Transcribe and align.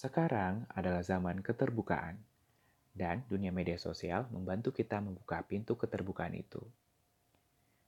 Sekarang 0.00 0.64
adalah 0.72 1.04
zaman 1.04 1.44
keterbukaan, 1.44 2.16
dan 2.96 3.20
dunia 3.28 3.52
media 3.52 3.76
sosial 3.76 4.24
membantu 4.32 4.72
kita 4.72 4.96
membuka 4.96 5.44
pintu 5.44 5.76
keterbukaan 5.76 6.32
itu. 6.32 6.64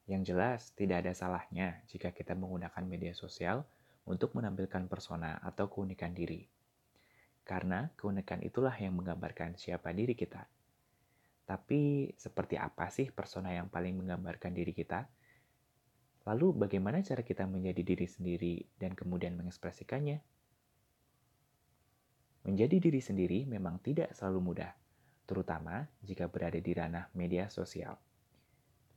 Yang 0.04 0.22
jelas, 0.28 0.60
tidak 0.76 1.08
ada 1.08 1.16
salahnya 1.16 1.80
jika 1.88 2.12
kita 2.12 2.36
menggunakan 2.36 2.84
media 2.84 3.16
sosial 3.16 3.64
untuk 4.04 4.36
menampilkan 4.36 4.92
persona 4.92 5.40
atau 5.40 5.72
keunikan 5.72 6.12
diri. 6.12 6.44
Karena 7.48 7.88
keunikan 7.96 8.44
itulah 8.44 8.76
yang 8.76 8.92
menggambarkan 8.92 9.56
siapa 9.56 9.88
diri 9.96 10.12
kita. 10.12 10.44
Tapi, 11.48 12.12
seperti 12.12 12.60
apa 12.60 12.92
sih 12.92 13.08
persona 13.08 13.56
yang 13.56 13.72
paling 13.72 13.96
menggambarkan 13.96 14.52
diri 14.52 14.76
kita? 14.76 15.08
Lalu, 16.28 16.60
bagaimana 16.68 17.00
cara 17.00 17.24
kita 17.24 17.48
menjadi 17.48 17.80
diri 17.80 18.04
sendiri 18.04 18.54
dan 18.76 18.92
kemudian 18.92 19.32
mengekspresikannya? 19.32 20.31
Menjadi 22.42 22.82
diri 22.82 22.98
sendiri 22.98 23.46
memang 23.46 23.78
tidak 23.78 24.14
selalu 24.18 24.52
mudah, 24.52 24.74
terutama 25.30 25.86
jika 26.02 26.26
berada 26.26 26.58
di 26.58 26.72
ranah 26.74 27.06
media 27.14 27.46
sosial. 27.46 27.94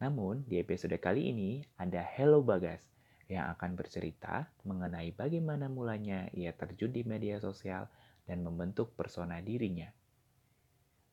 Namun, 0.02 0.44
di 0.50 0.60
episode 0.60 0.98
kali 0.98 1.30
ini 1.30 1.62
ada 1.78 2.04
Hello 2.04 2.42
Bagas 2.42 2.84
yang 3.26 3.50
akan 3.54 3.74
bercerita 3.74 4.50
mengenai 4.68 5.14
bagaimana 5.14 5.66
mulanya 5.66 6.30
ia 6.34 6.54
terjun 6.54 6.94
di 6.94 7.02
media 7.08 7.42
sosial 7.42 7.90
dan 8.26 8.46
membentuk 8.46 8.94
persona 8.94 9.42
dirinya. 9.42 9.90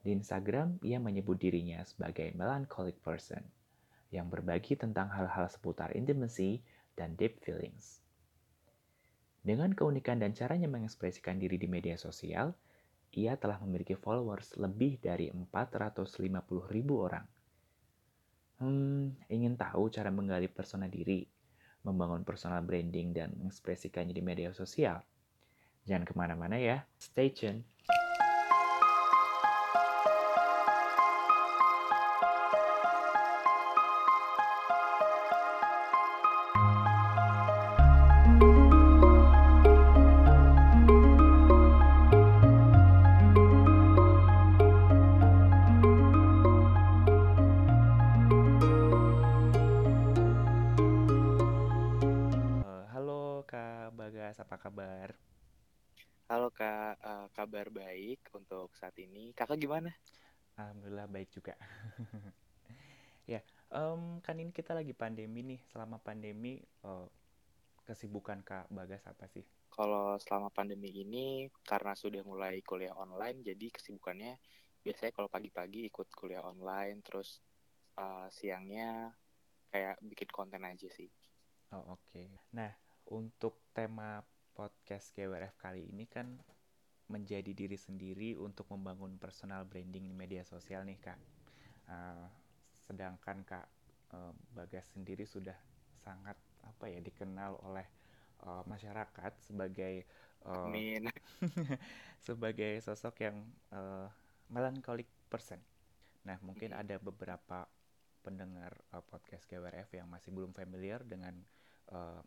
Di 0.03 0.11
Instagram, 0.11 0.83
ia 0.83 0.99
menyebut 0.99 1.39
dirinya 1.39 1.87
sebagai 1.87 2.35
melancholic 2.35 2.99
person 3.01 3.45
yang 4.13 4.29
berbagi 4.29 4.77
tentang 4.77 5.09
hal-hal 5.09 5.49
seputar 5.49 5.95
intimacy 5.95 6.61
dan 6.99 7.17
deep 7.17 7.41
feelings. 7.41 8.02
Dengan 9.43 9.75
keunikan 9.75 10.23
dan 10.23 10.31
caranya 10.39 10.71
mengekspresikan 10.71 11.35
diri 11.35 11.59
di 11.59 11.67
media 11.67 11.99
sosial, 11.99 12.55
ia 13.19 13.35
telah 13.35 13.59
memiliki 13.59 13.99
followers 13.99 14.55
lebih 14.55 15.03
dari 15.03 15.35
450 15.35 16.71
ribu 16.71 17.03
orang. 17.03 17.27
Hmm, 18.63 19.19
ingin 19.27 19.59
tahu 19.59 19.91
cara 19.91 20.15
menggali 20.15 20.47
persona 20.47 20.87
diri, 20.87 21.27
membangun 21.83 22.23
personal 22.23 22.63
branding, 22.63 23.11
dan 23.11 23.35
mengekspresikannya 23.35 24.15
di 24.15 24.23
media 24.23 24.55
sosial? 24.55 25.03
Jangan 25.83 26.07
ke 26.07 26.15
mana-mana 26.15 26.55
ya, 26.63 26.87
stay 26.95 27.35
tune. 27.35 27.67
Ini. 59.07 59.35
Kakak 59.35 59.59
gimana? 59.59 59.91
Alhamdulillah 60.59 61.09
baik 61.09 61.33
juga. 61.33 61.57
ya, 63.33 63.41
um, 63.73 64.21
kan 64.21 64.37
ini 64.39 64.53
kita 64.53 64.77
lagi 64.77 64.93
pandemi 64.93 65.43
nih. 65.43 65.61
Selama 65.73 65.99
pandemi, 65.99 66.61
uh, 66.87 67.09
kesibukan 67.83 68.41
Kak 68.47 68.71
Bagas 68.71 69.03
apa 69.09 69.27
sih? 69.27 69.43
Kalau 69.73 70.21
selama 70.21 70.53
pandemi 70.53 70.93
ini, 70.93 71.49
karena 71.65 71.97
sudah 71.97 72.21
mulai 72.23 72.61
kuliah 72.61 72.93
online, 72.95 73.41
jadi 73.41 73.73
kesibukannya 73.73 74.37
biasanya 74.83 75.13
kalau 75.15 75.31
pagi-pagi 75.33 75.89
ikut 75.89 76.13
kuliah 76.13 76.45
online, 76.45 77.01
terus 77.01 77.41
uh, 77.97 78.29
siangnya 78.29 79.15
kayak 79.73 79.97
bikin 80.05 80.29
konten 80.29 80.63
aja 80.69 80.87
sih. 80.93 81.09
Oh 81.73 81.97
oke. 81.97 82.13
Okay. 82.13 82.29
Nah, 82.53 82.69
untuk 83.09 83.73
tema 83.73 84.21
podcast 84.53 85.17
GWRF 85.17 85.57
kali 85.57 85.89
ini 85.89 86.05
kan 86.05 86.37
menjadi 87.13 87.53
diri 87.53 87.77
sendiri 87.77 88.41
untuk 88.41 88.65
membangun 88.73 89.21
personal 89.21 89.69
branding 89.69 90.09
di 90.09 90.15
media 90.17 90.43
sosial 90.49 90.89
nih 90.89 90.97
kak. 90.97 91.21
Uh, 91.93 92.25
sedangkan 92.89 93.45
kak 93.45 93.69
uh, 94.17 94.33
Bagas 94.57 94.97
sendiri 94.97 95.29
sudah 95.29 95.57
sangat 96.01 96.35
apa 96.65 96.89
ya 96.89 97.05
dikenal 97.05 97.61
oleh 97.69 97.85
uh, 98.49 98.65
masyarakat 98.65 99.33
sebagai 99.45 100.09
uh, 100.49 100.73
sebagai 102.27 102.81
sosok 102.81 103.29
yang 103.29 103.37
uh, 103.77 104.09
melancholic 104.49 105.07
person. 105.29 105.61
Nah 106.25 106.41
mungkin 106.41 106.73
ada 106.73 106.97
beberapa 106.97 107.69
pendengar 108.23 108.73
uh, 108.95 109.03
podcast 109.03 109.45
GWRF 109.51 109.99
yang 109.99 110.09
masih 110.09 110.31
belum 110.31 110.55
familiar 110.55 111.03
dengan 111.03 111.35
uh, 111.91 112.23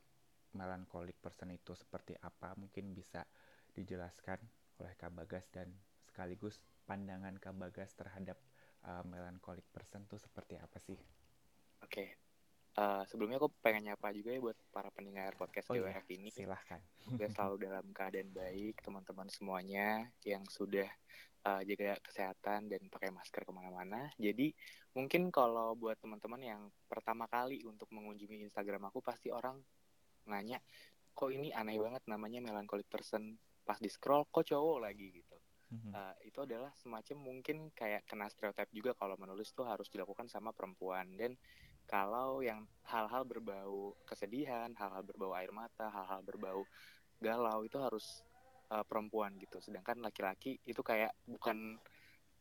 melancholic 0.56 1.20
person 1.20 1.52
itu 1.52 1.76
seperti 1.76 2.16
apa 2.24 2.56
mungkin 2.56 2.96
bisa 2.96 3.28
dijelaskan 3.76 4.40
oleh 4.80 4.94
Kak 4.98 5.12
Bagas 5.16 5.48
dan 5.52 5.72
sekaligus 6.06 6.60
pandangan 6.86 7.36
Kak 7.42 7.56
Bagas 7.58 7.92
terhadap 7.98 8.38
uh, 8.86 9.04
melancholic 9.04 9.66
person 9.74 10.06
tuh 10.06 10.22
seperti 10.22 10.56
apa 10.60 10.78
sih? 10.80 10.98
Oke. 11.82 11.90
Okay. 11.90 12.10
Uh, 12.76 13.08
sebelumnya 13.08 13.40
aku 13.40 13.48
pengen 13.64 13.88
nyapa 13.88 14.12
juga 14.12 14.36
ya 14.36 14.40
buat 14.44 14.60
para 14.68 14.92
pendengar 14.92 15.32
podcast 15.40 15.72
oh, 15.72 15.80
iya. 15.80 15.96
ini. 16.12 16.28
Silahkan. 16.28 16.84
Semoga 17.00 17.32
selalu 17.32 17.56
dalam 17.64 17.86
keadaan 17.96 18.36
baik, 18.36 18.84
teman-teman 18.84 19.32
semuanya 19.32 20.12
yang 20.28 20.44
sudah 20.52 20.84
uh, 21.48 21.64
jaga 21.64 21.96
kesehatan 22.04 22.68
dan 22.68 22.84
pakai 22.92 23.16
masker 23.16 23.48
ke 23.48 23.52
mana-mana. 23.56 24.12
Jadi 24.20 24.52
mungkin 24.92 25.32
kalau 25.32 25.72
buat 25.80 25.96
teman-teman 26.04 26.42
yang 26.44 26.62
pertama 26.92 27.32
kali 27.32 27.64
untuk 27.64 27.88
mengunjungi 27.96 28.44
Instagram 28.52 28.92
aku, 28.92 29.00
pasti 29.00 29.32
orang 29.32 29.56
nanya, 30.28 30.60
kok 31.16 31.32
ini 31.32 31.56
aneh 31.56 31.80
banget 31.80 32.04
namanya 32.12 32.44
melancholic 32.44 32.92
person 32.92 33.40
pas 33.66 33.82
di 33.82 33.90
scroll 33.90 34.30
kok 34.30 34.46
cowok 34.46 34.78
lagi 34.86 35.10
gitu. 35.10 35.36
Mm-hmm. 35.66 35.92
uh, 35.98 36.16
itu 36.22 36.40
adalah 36.46 36.70
semacam 36.78 37.18
mungkin 37.26 37.74
kayak 37.74 38.06
kena 38.06 38.30
stereotip 38.30 38.70
juga 38.70 38.94
kalau 38.94 39.18
menulis 39.18 39.50
tuh 39.52 39.66
harus 39.66 39.90
dilakukan 39.90 40.30
sama 40.30 40.54
perempuan. 40.54 41.10
Dan 41.18 41.34
kalau 41.90 42.46
yang 42.46 42.70
hal-hal 42.86 43.26
berbau 43.26 43.98
kesedihan 44.06 44.74
hal-hal 44.78 45.02
berbau 45.06 45.34
air 45.38 45.54
mata 45.54 45.90
hal-hal 45.90 46.22
berbau 46.26 46.66
galau 47.22 47.62
itu 47.66 47.78
harus 47.82 48.22
uh, 48.70 48.86
perempuan 48.86 49.34
gitu. 49.42 49.58
Sedangkan 49.58 49.98
laki-laki 50.06 50.62
itu 50.70 50.86
kayak 50.86 51.18
bukan 51.26 51.82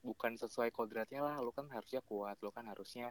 bukan 0.05 0.33
sesuai 0.37 0.69
kodratnya 0.69 1.25
lah. 1.25 1.41
Lu 1.41 1.51
kan 1.51 1.69
harusnya 1.73 2.05
kuat 2.05 2.37
lu 2.45 2.53
kan 2.53 2.69
harusnya 2.69 3.09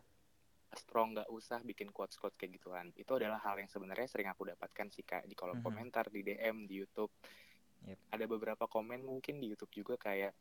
strong 0.74 1.14
nggak 1.14 1.30
usah 1.30 1.62
bikin 1.62 1.94
quotes 1.94 2.18
quotes 2.18 2.38
kayak 2.38 2.62
gituan. 2.62 2.90
Itu 2.94 3.18
adalah 3.18 3.42
hal 3.42 3.58
yang 3.58 3.70
sebenarnya 3.70 4.06
sering 4.10 4.30
aku 4.30 4.46
dapatkan 4.46 4.90
sih 4.94 5.06
kak 5.06 5.26
di 5.26 5.34
kolom 5.34 5.58
mm 5.58 5.62
-hmm. 5.62 5.68
komentar 5.70 6.06
di 6.10 6.22
DM 6.22 6.70
di 6.70 6.82
YouTube 6.82 7.14
Yep. 7.84 8.00
Ada 8.16 8.26
beberapa 8.26 8.66
komen 8.68 9.04
mungkin 9.04 9.44
di 9.44 9.52
YouTube 9.52 9.84
juga 9.84 9.96
kayak, 10.00 10.34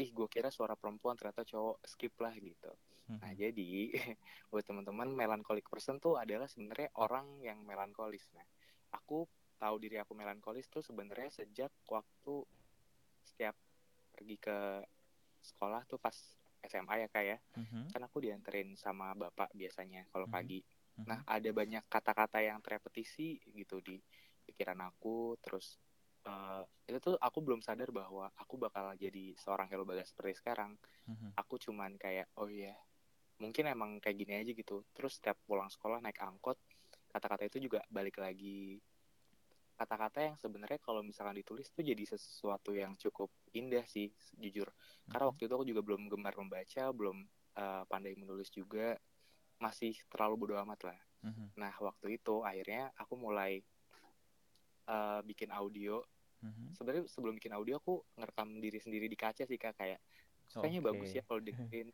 ih 0.00 0.10
gue 0.10 0.28
kira 0.28 0.50
suara 0.50 0.74
perempuan 0.74 1.14
ternyata 1.14 1.46
cowok 1.46 1.84
skip 1.86 2.14
lah 2.20 2.34
gitu. 2.36 2.70
Hmm. 3.08 3.20
Nah 3.20 3.32
jadi 3.36 3.92
buat 4.50 4.64
teman-teman 4.64 5.12
melankolik 5.12 5.68
person 5.68 6.00
tuh 6.00 6.16
adalah 6.16 6.48
sebenarnya 6.48 6.90
orang 6.98 7.40
yang 7.44 7.60
melankolis. 7.62 8.24
Nah 8.32 8.44
aku 8.92 9.28
tahu 9.60 9.76
diri 9.80 9.96
aku 10.00 10.12
melankolis 10.12 10.66
tuh 10.68 10.82
sebenarnya 10.82 11.30
sejak 11.30 11.70
waktu 11.88 12.34
setiap 13.24 13.56
pergi 14.12 14.36
ke 14.36 14.58
sekolah 15.44 15.84
tuh 15.88 16.00
pas 16.00 16.14
SMA 16.64 17.04
ya 17.04 17.08
kak 17.12 17.24
ya, 17.24 17.38
mm-hmm. 17.60 17.92
kan 17.92 18.02
aku 18.08 18.24
dianterin 18.24 18.72
sama 18.80 19.12
bapak 19.12 19.52
biasanya 19.52 20.08
kalau 20.08 20.24
mm-hmm. 20.24 20.40
pagi. 20.40 20.60
Mm-hmm. 20.64 21.04
Nah 21.04 21.20
ada 21.28 21.50
banyak 21.52 21.84
kata-kata 21.92 22.40
yang 22.40 22.64
terrepetisi 22.64 23.36
gitu 23.52 23.84
di 23.84 24.00
pikiran 24.48 24.80
aku, 24.80 25.36
terus 25.44 25.76
uh, 26.28 26.62
itu 26.84 26.98
tuh 27.00 27.16
aku 27.20 27.38
belum 27.40 27.60
sadar 27.64 27.88
bahwa 27.94 28.28
aku 28.36 28.60
bakal 28.60 28.92
jadi 28.96 29.32
seorang 29.38 29.68
Hello 29.68 29.88
Bagas 29.88 30.12
seperti 30.12 30.40
sekarang. 30.40 30.76
Mm-hmm. 31.08 31.30
Aku 31.40 31.56
cuman 31.56 31.96
kayak 31.96 32.32
oh 32.40 32.48
iya 32.48 32.72
yeah, 32.72 32.78
mungkin 33.40 33.68
emang 33.68 34.00
kayak 34.00 34.16
gini 34.20 34.40
aja 34.40 34.52
gitu. 34.52 34.84
Terus 34.92 35.20
setiap 35.20 35.40
pulang 35.44 35.68
sekolah 35.72 36.00
naik 36.00 36.20
angkot 36.20 36.60
kata-kata 37.14 37.46
itu 37.46 37.70
juga 37.70 37.86
balik 37.86 38.18
lagi 38.18 38.82
kata-kata 39.74 40.18
yang 40.22 40.36
sebenarnya 40.38 40.78
kalau 40.82 41.02
misalkan 41.02 41.34
ditulis 41.34 41.66
tuh 41.70 41.82
jadi 41.82 42.02
sesuatu 42.06 42.74
yang 42.74 42.94
cukup 42.94 43.30
indah 43.54 43.82
sih 43.86 44.10
jujur 44.38 44.66
mm-hmm. 44.66 45.10
karena 45.10 45.24
waktu 45.30 45.42
itu 45.46 45.54
aku 45.54 45.66
juga 45.66 45.82
belum 45.82 46.10
gemar 46.10 46.34
membaca 46.38 46.84
belum 46.94 47.26
uh, 47.58 47.82
pandai 47.90 48.14
menulis 48.14 48.50
juga 48.54 48.98
masih 49.58 49.98
terlalu 50.10 50.46
bodo 50.46 50.54
amat 50.62 50.94
lah 50.94 50.98
mm-hmm. 51.26 51.46
nah 51.58 51.74
waktu 51.82 52.18
itu 52.18 52.42
akhirnya 52.46 52.94
aku 52.94 53.14
mulai 53.18 53.62
uh, 54.86 55.20
bikin 55.26 55.50
audio 55.50 56.02
hmm 56.44 56.76
Sebenarnya 56.76 57.04
sebelum 57.08 57.38
bikin 57.40 57.54
audio 57.56 57.80
aku 57.80 58.04
ngerekam 58.20 58.60
diri 58.60 58.78
sendiri 58.82 59.06
di 59.08 59.16
kaca 59.16 59.48
sih 59.48 59.56
kak 59.56 59.78
kayak 59.78 60.00
kayaknya 60.52 60.80
okay. 60.84 60.90
bagus 60.92 61.10
ya 61.16 61.22
kalau 61.24 61.40
dengerin. 61.40 61.88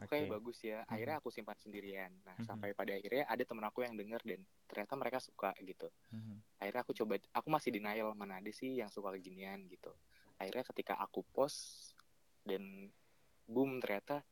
okay. 0.00 0.08
Kayak 0.08 0.26
bagus 0.32 0.58
ya. 0.64 0.78
Mm-hmm. 0.80 0.92
Akhirnya 0.96 1.16
aku 1.20 1.28
simpan 1.28 1.58
sendirian. 1.60 2.12
Nah 2.24 2.32
mm-hmm. 2.32 2.48
sampai 2.48 2.72
pada 2.72 2.96
akhirnya 2.96 3.28
ada 3.28 3.42
temen 3.44 3.64
aku 3.68 3.84
yang 3.84 3.94
denger 3.94 4.22
dan 4.24 4.40
ternyata 4.64 4.92
mereka 4.96 5.18
suka 5.20 5.52
gitu. 5.60 5.92
Mm-hmm. 6.16 6.36
Akhirnya 6.64 6.80
aku 6.80 6.92
coba, 6.96 7.12
aku 7.36 7.48
masih 7.52 7.70
denial 7.76 8.08
mana 8.16 8.40
ada 8.40 8.50
sih 8.50 8.80
yang 8.80 8.88
suka 8.88 9.12
keginian 9.12 9.68
gitu. 9.68 9.92
akhirnya 10.40 10.64
ketika 10.72 10.96
aku 10.96 11.20
post 11.36 11.92
dan 12.48 12.88
boom 13.44 13.76
ternyata 13.76 14.24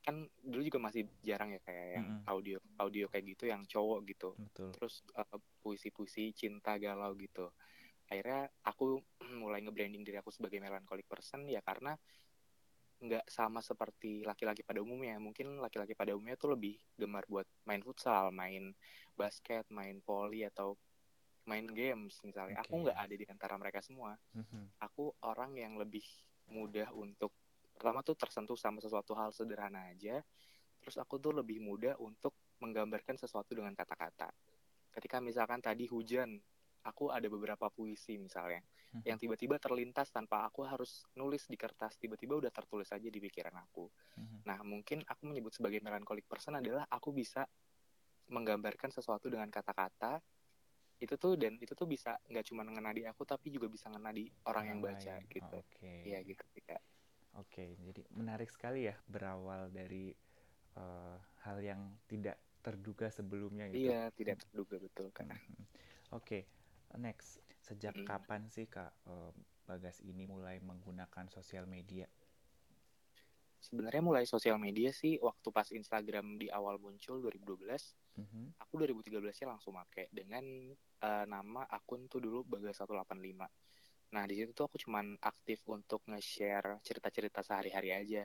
kan 0.00 0.24
dulu 0.40 0.62
juga 0.64 0.80
masih 0.80 1.04
jarang 1.20 1.52
ya 1.52 1.60
kayak 1.60 1.86
yang 2.00 2.06
Mm-mm. 2.08 2.30
audio 2.32 2.58
audio 2.80 3.04
kayak 3.12 3.36
gitu 3.36 3.44
yang 3.52 3.62
cowok 3.68 4.00
gitu 4.08 4.32
betul 4.32 4.72
terus 4.72 5.04
uh, 5.12 5.38
puisi-puisi 5.60 6.32
cinta 6.32 6.80
galau 6.80 7.12
gitu 7.20 7.52
akhirnya 8.10 8.50
aku 8.66 8.98
mulai 9.42 9.62
nge-branding 9.62 10.02
diri 10.02 10.18
aku 10.18 10.34
sebagai 10.34 10.58
melancholic 10.58 11.06
person 11.06 11.46
ya 11.46 11.62
karena 11.62 11.94
nggak 13.00 13.32
sama 13.32 13.64
seperti 13.64 14.26
laki-laki 14.28 14.60
pada 14.60 14.84
umumnya. 14.84 15.16
Mungkin 15.16 15.56
laki-laki 15.56 15.96
pada 15.96 16.12
umumnya 16.12 16.36
tuh 16.36 16.52
lebih 16.52 16.76
gemar 17.00 17.24
buat 17.24 17.48
main 17.64 17.80
futsal 17.80 18.28
main 18.28 18.76
basket 19.16 19.64
main 19.72 20.04
volley 20.04 20.44
atau 20.44 20.76
main 21.48 21.64
games 21.64 22.20
misalnya. 22.20 22.60
Aku 22.60 22.76
Oke. 22.76 22.82
nggak 22.90 22.98
ada 22.98 23.14
di 23.16 23.24
antara 23.30 23.54
mereka 23.56 23.80
semua. 23.80 24.18
Mhm. 24.36 24.76
aku 24.84 25.16
orang 25.24 25.56
yang 25.56 25.80
lebih 25.80 26.04
mudah 26.52 26.92
untuk 26.92 27.32
pertama 27.72 28.04
tuh 28.04 28.18
tersentuh 28.18 28.58
sama 28.58 28.84
sesuatu 28.84 29.16
hal 29.16 29.32
sederhana 29.32 29.88
aja. 29.88 30.20
Terus 30.84 30.96
aku 31.00 31.16
tuh 31.16 31.32
lebih 31.32 31.60
mudah 31.60 31.96
untuk 32.00 32.36
menggambarkan 32.60 33.16
sesuatu 33.16 33.56
dengan 33.56 33.72
kata-kata. 33.72 34.28
Ketika 34.92 35.20
misalkan 35.24 35.64
tadi 35.64 35.88
hujan 35.88 36.36
aku 36.84 37.12
ada 37.12 37.26
beberapa 37.28 37.66
puisi 37.72 38.16
misalnya 38.20 38.62
Mhm. 38.94 39.02
yang 39.08 39.18
tiba-tiba 39.20 39.56
terlintas 39.60 40.12
tanpa 40.12 40.44
aku 40.48 40.64
harus 40.66 41.04
nulis 41.16 41.46
di 41.48 41.56
kertas 41.56 41.96
tiba-tiba 42.00 42.36
udah 42.40 42.52
tertulis 42.52 42.88
aja 42.92 43.08
di 43.08 43.20
pikiran 43.20 43.56
aku 43.64 43.88
Mhm. 44.16 44.40
nah 44.48 44.58
mungkin 44.64 45.04
aku 45.04 45.22
menyebut 45.30 45.52
sebagai 45.56 45.80
melancholic 45.84 46.26
person 46.28 46.56
adalah 46.60 46.84
aku 46.88 47.12
bisa 47.12 47.44
menggambarkan 48.30 48.90
sesuatu 48.94 49.26
dengan 49.28 49.48
kata-kata 49.50 50.22
itu 51.00 51.14
tuh 51.16 51.34
dan 51.40 51.56
itu 51.64 51.72
tuh 51.72 51.88
bisa 51.88 52.16
nggak 52.30 52.44
cuma 52.48 52.62
ngena 52.64 52.92
di 52.92 53.02
aku 53.08 53.22
tapi 53.24 53.48
juga 53.54 53.66
bisa 53.72 53.88
ngena 53.92 54.10
di 54.12 54.24
orang 54.50 54.64
yang 54.76 54.80
baca 54.84 55.14
gitu 55.34 55.58
Oke. 55.60 55.92
Iya 56.06 56.18
gitu 56.24 56.44
sih, 56.54 56.62
Kak. 56.64 56.80
Oke, 57.38 57.78
jadi 57.86 58.02
menarik 58.10 58.50
sekali 58.50 58.90
ya 58.90 58.96
berawal 59.06 59.70
dari 59.70 60.10
eh, 60.76 61.16
hal 61.44 61.58
yang 61.62 61.82
tidak 62.10 62.36
terduga 62.64 63.08
sebelumnya 63.10 63.66
gitu. 63.70 63.88
Iya, 63.88 64.10
tidak 64.18 64.36
terduga 64.42 64.76
betul 64.84 65.06
kan. 65.16 65.28
Oke, 66.10 66.46
next. 66.98 67.38
Sejak 67.60 67.94
Mm. 67.94 68.06
kapan 68.08 68.48
sih 68.50 68.66
Kak 68.66 68.90
eh, 69.06 69.32
Bagas 69.68 70.02
ini 70.02 70.26
mulai 70.26 70.58
menggunakan 70.58 71.30
sosial 71.30 71.68
media? 71.70 72.10
Sebenarnya 73.60 74.00
mulai 74.02 74.24
sosial 74.24 74.56
media 74.56 74.90
sih 74.90 75.20
waktu 75.20 75.52
pas 75.52 75.68
Instagram 75.70 76.40
di 76.40 76.48
awal 76.50 76.80
muncul 76.80 77.20
2012, 77.20 77.94
Mhm. 78.16 78.56
aku 78.58 78.80
2013-nya 78.80 79.52
langsung 79.54 79.76
make 79.76 80.08
dengan 80.10 80.74
eh, 81.00 81.24
nama 81.24 81.64
akun 81.64 82.08
tuh 82.12 82.20
dulu 82.20 82.44
Bagas 82.44 82.76
185. 82.76 83.48
Nah, 84.10 84.26
di 84.26 84.34
situ 84.36 84.50
tuh 84.52 84.66
aku 84.66 84.76
cuman 84.76 85.16
aktif 85.22 85.62
untuk 85.70 86.02
nge-share 86.04 86.82
cerita-cerita 86.82 87.40
sehari-hari 87.40 87.94
aja. 87.94 88.22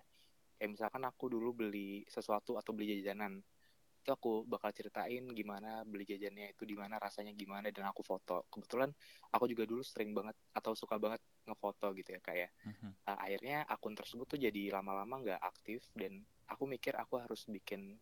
Kayak 0.57 0.69
misalkan 0.75 1.03
aku 1.05 1.29
dulu 1.29 1.53
beli 1.53 2.03
sesuatu 2.09 2.57
atau 2.59 2.75
beli 2.75 2.99
jajanan. 2.99 3.39
Itu 4.05 4.13
aku 4.13 4.45
bakal 4.45 4.69
ceritain 4.77 5.25
gimana 5.33 5.81
beli 5.81 6.05
jajannya 6.05 6.53
itu 6.53 6.61
di 6.69 6.77
mana 6.77 7.01
rasanya 7.01 7.33
gimana 7.33 7.73
dan 7.73 7.89
aku 7.89 8.05
foto. 8.05 8.45
Kebetulan 8.53 8.93
aku 9.33 9.49
juga 9.49 9.65
dulu 9.65 9.81
sering 9.81 10.13
banget 10.13 10.37
atau 10.53 10.77
suka 10.77 11.01
banget 11.01 11.21
ngefoto 11.49 11.89
gitu 11.97 12.13
ya 12.13 12.21
kayak 12.21 12.49
Mhm. 12.69 12.89
uh, 13.09 13.17
akhirnya 13.17 13.65
akun 13.65 13.97
tersebut 13.97 14.25
tuh 14.29 14.39
jadi 14.41 14.73
lama-lama 14.77 15.21
nggak 15.25 15.41
aktif 15.41 15.89
dan 15.97 16.21
aku 16.49 16.69
mikir 16.69 16.93
aku 16.97 17.17
harus 17.21 17.49
bikin 17.49 17.97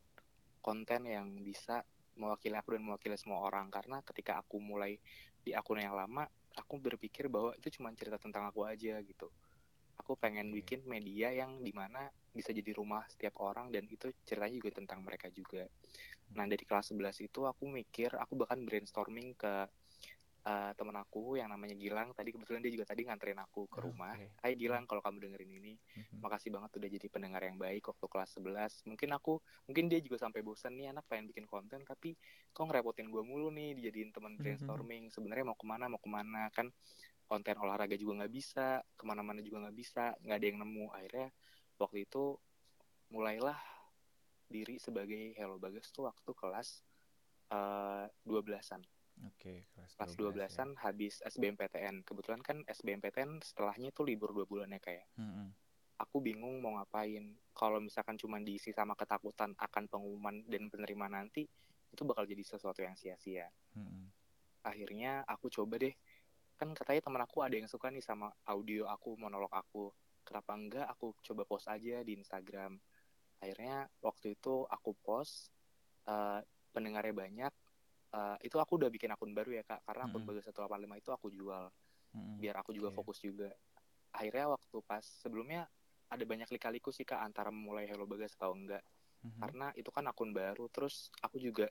konten 0.63 1.07
yang 1.07 1.27
bisa 1.43 1.83
mewakili 2.15 2.55
aku 2.55 2.75
dan 2.77 2.83
mewakili 2.87 3.15
semua 3.19 3.43
orang 3.43 3.67
karena 3.73 3.99
ketika 4.05 4.39
aku 4.43 4.61
mulai 4.61 4.99
di 5.43 5.51
akun 5.55 5.81
yang 5.81 5.95
lama 5.97 6.27
aku 6.55 6.77
berpikir 6.79 7.27
bahwa 7.27 7.51
itu 7.57 7.79
cuma 7.79 7.91
cerita 7.97 8.21
tentang 8.21 8.47
aku 8.47 8.63
aja 8.63 9.01
gitu 9.01 9.27
aku 9.97 10.17
pengen 10.17 10.49
bikin 10.51 10.83
media 10.85 11.29
yang 11.31 11.61
di 11.61 11.71
mana 11.71 12.09
bisa 12.33 12.49
jadi 12.49 12.73
rumah 12.73 13.05
setiap 13.07 13.37
orang 13.45 13.69
dan 13.69 13.85
itu 13.85 14.09
ceritanya 14.25 14.57
juga 14.57 14.71
tentang 14.81 14.99
mereka 15.05 15.29
juga. 15.29 15.69
Nah 16.33 16.45
dari 16.49 16.65
kelas 16.65 16.91
11 16.91 17.21
itu 17.21 17.45
aku 17.45 17.69
mikir 17.69 18.17
aku 18.17 18.33
bahkan 18.33 18.57
brainstorming 18.65 19.37
ke 19.37 19.69
uh, 20.43 20.71
temen 20.75 20.95
aku 20.97 21.37
yang 21.39 21.53
namanya 21.53 21.77
Gilang. 21.77 22.11
Tadi 22.17 22.33
kebetulan 22.33 22.59
dia 22.65 22.73
juga 22.73 22.89
tadi 22.89 23.05
nganterin 23.07 23.39
aku 23.39 23.69
ke 23.69 23.79
rumah. 23.79 24.17
Oke. 24.17 24.33
Hai 24.43 24.53
Gilang 24.57 24.89
kalau 24.89 24.99
kamu 24.99 25.29
dengerin 25.29 25.51
ini 25.61 25.73
Mhm. 25.77 26.25
makasih 26.25 26.49
banget 26.49 26.71
udah 26.79 26.89
jadi 26.89 27.07
pendengar 27.11 27.41
yang 27.43 27.57
baik 27.59 27.83
waktu 27.85 28.05
kelas 28.07 28.29
11 28.39 28.81
mungkin 28.87 29.09
aku 29.13 29.39
mungkin 29.69 29.91
dia 29.91 29.99
juga 29.99 30.17
sampai 30.23 30.41
bosan 30.41 30.73
nih 30.79 30.89
anak 30.95 31.05
pengen 31.05 31.29
bikin 31.29 31.45
konten 31.45 31.83
tapi 31.83 32.15
kok 32.49 32.63
ngerepotin 32.65 33.11
gue 33.11 33.23
mulu 33.23 33.51
nih 33.53 33.77
dijadiin 33.77 34.09
teman 34.09 34.35
brainstorming. 34.41 35.13
Sebenarnya 35.13 35.45
mau 35.47 35.57
ke 35.57 35.65
mana 35.67 35.85
mau 35.85 36.01
ke 36.01 36.09
mana? 36.09 36.49
Kan 36.49 36.73
konten 37.27 37.55
olahraga 37.57 37.95
juga 37.95 38.23
nggak 38.23 38.33
bisa 38.33 38.81
ke 38.95 39.03
mana-mana 39.07 39.39
juga 39.39 39.63
nggak 39.67 39.77
bisa 39.77 40.13
nggak 40.21 40.37
ada 40.37 40.47
yang 40.47 40.59
nemu 40.61 40.85
akhirnya 40.91 41.27
waktu 41.79 42.05
itu 42.05 42.37
mulailah 43.09 43.57
diri 44.47 44.77
sebagai 44.77 45.33
Hello 45.33 45.57
Bagas 45.57 45.89
tuh 45.89 46.05
waktu 46.09 46.31
kelas 46.35 46.83
eh, 47.49 48.05
12-an 48.27 48.81
Oke, 49.29 49.69
kelas 49.73 49.93
kelas 49.93 50.13
12 50.17 50.49
ya. 50.51 50.65
12-an 50.65 50.69
habis 50.81 51.21
SBMPTN 51.21 52.01
kebetulan 52.01 52.41
kan 52.41 52.61
SBMPTN 52.65 53.41
setelahnya 53.45 53.93
tuh 53.93 54.05
libur 54.09 54.33
dua 54.33 54.45
bulan 54.49 54.73
ya 54.73 54.81
kayak 54.81 55.05
Mhm. 55.13 55.53
aku 55.93 56.19
bingung 56.19 56.57
mau 56.59 56.75
ngapain. 56.75 57.37
Kalau 57.53 57.77
misalkan 57.79 58.17
cuma 58.17 58.41
diisi 58.41 58.73
sama 58.73 58.97
ketakutan 58.97 59.53
akan 59.55 59.87
pengumuman 59.87 60.41
dan 60.49 60.67
penerimaan 60.67 61.13
nanti, 61.15 61.45
itu 61.93 62.01
bakal 62.03 62.25
jadi 62.25 62.41
sesuatu 62.43 62.81
yang 62.81 62.97
sia-sia. 62.97 63.47
Mhm. 63.77 64.09
Akhirnya 64.65 65.21
aku 65.29 65.47
coba 65.53 65.77
deh, 65.79 65.93
kan 66.63 66.71
katanya 66.79 67.01
teman 67.03 67.21
aku 67.27 67.43
ada 67.43 67.55
yang 67.59 67.67
suka 67.67 67.91
nih 67.91 67.99
sama 67.99 68.31
audio 68.47 68.87
aku, 68.87 69.19
monolog 69.19 69.51
aku. 69.51 69.91
Kenapa 70.23 70.55
enggak 70.55 70.87
aku 70.87 71.11
coba 71.19 71.43
post 71.43 71.67
aja 71.67 71.99
di 72.07 72.15
Instagram. 72.15 72.79
Akhirnya 73.43 73.91
waktu 73.99 74.39
itu 74.39 74.63
aku 74.71 74.95
post, 75.03 75.51
eh, 76.07 76.39
pendengarnya 76.71 77.11
banyak. 77.11 77.53
Eh, 78.15 78.37
itu 78.47 78.57
aku 78.63 78.79
udah 78.79 78.87
bikin 78.87 79.11
akun 79.11 79.35
baru 79.35 79.59
ya 79.59 79.63
kak, 79.67 79.83
karena 79.83 80.07
akun 80.07 80.23
Mm-mm. 80.23 80.29
Bagas 80.29 80.47
185 80.47 80.95
itu 80.95 81.09
aku 81.11 81.27
jual 81.35 81.67
Mhm. 82.13 82.39
biar 82.39 82.55
aku 82.63 82.71
juga 82.71 82.89
Oke. 82.89 82.95
fokus 82.95 83.19
juga. 83.19 83.51
Akhirnya 84.15 84.47
waktu 84.55 84.77
pas 84.87 85.03
sebelumnya 85.03 85.67
ada 86.07 86.23
banyak 86.23 86.47
lika-liku 86.55 86.89
sih 86.95 87.03
kak 87.03 87.19
antara 87.19 87.49
memulai 87.51 87.89
Hello 87.89 88.07
Bagas 88.07 88.33
atau 88.39 88.55
enggak. 88.55 88.83
Mhm. 89.23 89.41
Karena 89.41 89.67
itu 89.75 89.89
kan 89.91 90.05
akun 90.07 90.31
baru, 90.31 90.71
terus 90.71 91.11
aku 91.19 91.41
juga 91.41 91.67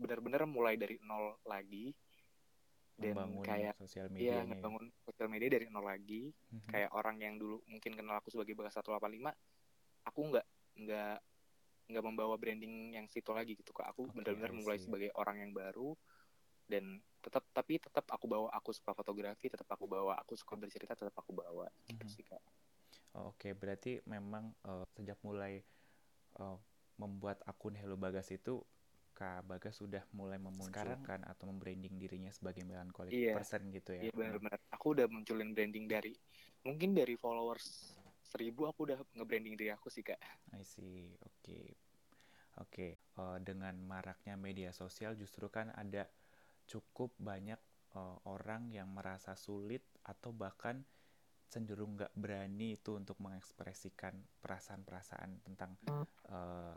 bener-bener 0.00 0.42
mulai 0.48 0.76
dari 0.80 0.96
nol 1.04 1.36
lagi 1.48 1.92
dan 3.02 3.18
membangun 3.18 3.48
kayak 3.48 3.76
sosial 3.78 4.06
Iya, 4.20 4.44
medianya 4.46 4.58
ya. 4.68 4.70
ngebangun 4.70 4.92
sosial 5.06 5.28
media 5.32 5.48
dari 5.48 5.66
nol 5.72 5.86
lagi. 5.88 6.28
Mhm. 6.52 6.72
Kayak 6.72 6.90
orang 6.92 7.16
yang 7.24 7.34
dulu 7.40 7.64
mungkin 7.72 7.92
kenal 7.98 8.20
aku 8.20 8.28
sebagai 8.34 8.52
Bagas 8.58 8.76
185, 8.76 9.32
aku 10.08 10.20
nggak 10.30 10.46
nggak 10.82 11.16
nggak 11.90 12.04
membawa 12.08 12.34
branding 12.42 12.94
yang 12.96 13.06
situ 13.10 13.30
lagi 13.34 13.52
gitu 13.60 13.72
kak. 13.76 13.90
Aku 13.94 14.08
Oke, 14.08 14.12
benar-benar 14.16 14.52
I 14.52 14.56
memulai 14.56 14.76
see. 14.76 14.86
sebagai 14.86 15.10
orang 15.16 15.36
yang 15.42 15.52
baru 15.56 15.96
dan 16.72 17.02
tetap 17.24 17.44
tapi 17.52 17.76
tetap 17.82 18.06
aku 18.12 18.26
bawa 18.30 18.48
aku 18.54 18.70
suka 18.76 18.92
fotografi, 18.96 19.46
tetap 19.52 19.68
aku 19.74 19.86
bawa 19.90 20.16
aku 20.22 20.34
suka 20.38 20.54
bercerita, 20.60 20.94
tetap 20.96 21.16
aku 21.18 21.32
bawa 21.36 21.66
gitu 21.88 22.04
Mhm. 22.04 22.14
sih 22.14 22.24
kak. 22.26 22.42
Oke, 23.14 23.54
berarti 23.60 24.02
memang 24.06 24.54
eh, 24.66 24.84
sejak 24.94 25.18
mulai 25.26 25.62
eh, 26.40 26.58
membuat 27.00 27.38
akun 27.50 27.74
Hello 27.80 27.96
Bagas 27.98 28.28
itu 28.34 28.62
Kak 29.20 29.44
Bagas 29.44 29.76
sudah 29.76 30.00
mulai 30.16 30.40
memunculkan 30.40 31.28
atau 31.28 31.44
membranding 31.52 32.00
dirinya 32.00 32.32
sebagai 32.32 32.64
melancholic 32.64 33.12
Iya. 33.12 33.36
person 33.36 33.68
gitu 33.68 33.92
ya. 33.92 34.08
Iya 34.08 34.12
benar-benar. 34.16 34.56
Aku 34.72 34.96
udah 34.96 35.04
munculin 35.12 35.52
branding 35.52 35.84
dari 35.84 36.16
mungkin 36.64 36.96
dari 36.96 37.20
followers 37.20 37.92
seribu 38.24 38.64
aku 38.64 38.88
udah 38.88 38.96
nge-branding 39.12 39.60
diri 39.60 39.76
aku 39.76 39.92
sih 39.92 40.00
kak. 40.00 40.16
I 40.56 40.64
see. 40.64 41.12
Oke. 41.20 41.76
Oke, 42.64 42.96
eh, 42.96 43.38
dengan 43.44 43.76
maraknya 43.84 44.40
media 44.40 44.72
sosial 44.72 45.12
justru 45.20 45.52
kan 45.52 45.68
ada 45.76 46.08
cukup 46.64 47.12
banyak 47.20 47.60
eh, 47.92 48.16
orang 48.24 48.72
yang 48.72 48.88
merasa 48.88 49.36
sulit 49.36 49.84
atau 50.00 50.32
bahkan 50.32 50.80
cenderung 51.52 52.00
nggak 52.00 52.16
berani 52.16 52.78
itu 52.80 52.96
untuk 52.96 53.20
mengekspresikan 53.20 54.16
perasaan-perasaan 54.40 55.44
tentang 55.44 55.76
eh, 56.24 56.76